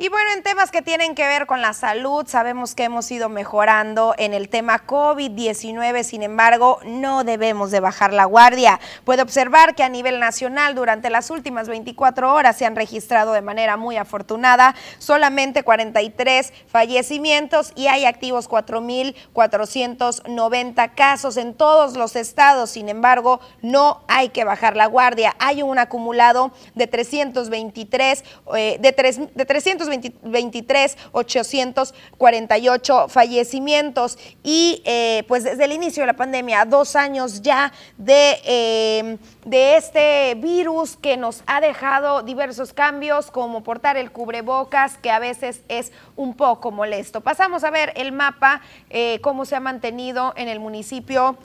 [0.01, 3.27] Y bueno, en temas que tienen que ver con la salud, sabemos que hemos ido
[3.27, 8.79] mejorando en el tema COVID-19, sin embargo, no debemos de bajar la guardia.
[9.03, 13.41] Puede observar que a nivel nacional durante las últimas 24 horas se han registrado de
[13.41, 22.69] manera muy afortunada solamente 43 fallecimientos y hay activos 4.490 casos en todos los estados.
[22.69, 25.35] Sin embargo, no hay que bajar la guardia.
[25.39, 28.23] Hay un acumulado de 323,
[28.55, 36.15] eh, de, de 300 23 848 fallecimientos y eh, pues desde el inicio de la
[36.15, 43.31] pandemia, dos años ya de, eh, de este virus que nos ha dejado diversos cambios
[43.31, 47.21] como portar el cubrebocas que a veces es un poco molesto.
[47.21, 51.37] Pasamos a ver el mapa, eh, cómo se ha mantenido en el municipio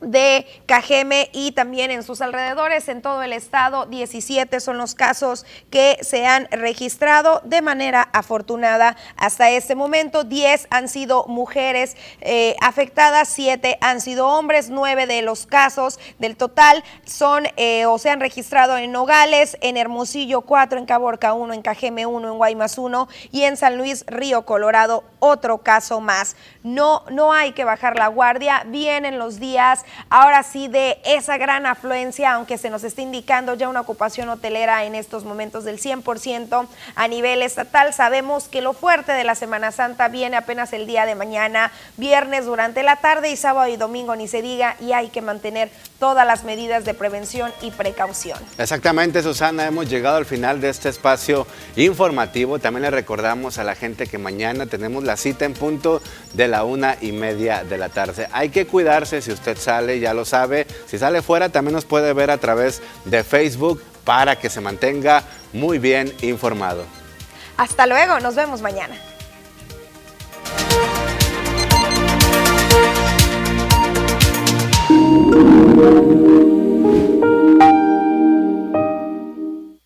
[0.00, 5.44] de Cajeme y también en sus alrededores, en todo el estado, 17 son los casos
[5.70, 10.24] que se han registrado de manera afortunada hasta este momento.
[10.24, 16.36] 10 han sido mujeres eh, afectadas, 7 han sido hombres, 9 de los casos del
[16.36, 21.54] total son eh, o se han registrado en Nogales, en Hermosillo 4, en Caborca 1,
[21.54, 26.36] en Cajeme 1, en Guaymas 1 y en San Luis Río Colorado otro caso más.
[26.62, 31.66] No, no hay que bajar la guardia, vienen los días ahora sí de esa gran
[31.66, 36.66] afluencia, aunque se nos está indicando ya una ocupación hotelera en estos momentos del 100%
[36.94, 37.92] a nivel estatal.
[37.94, 42.46] Sabemos que lo fuerte de la Semana Santa viene apenas el día de mañana, viernes
[42.46, 46.26] durante la tarde y sábado y domingo ni se diga y hay que mantener todas
[46.26, 48.38] las medidas de prevención y precaución.
[48.56, 52.58] Exactamente, Susana, hemos llegado al final de este espacio informativo.
[52.58, 56.00] También le recordamos a la gente que mañana tenemos la cita en punto
[56.34, 58.28] de la una y media de la tarde.
[58.32, 59.56] Hay que cuidarse si usted
[60.00, 60.66] ya lo sabe.
[60.86, 65.22] Si sale fuera, también nos puede ver a través de Facebook para que se mantenga
[65.52, 66.84] muy bien informado.
[67.56, 68.94] Hasta luego, nos vemos mañana.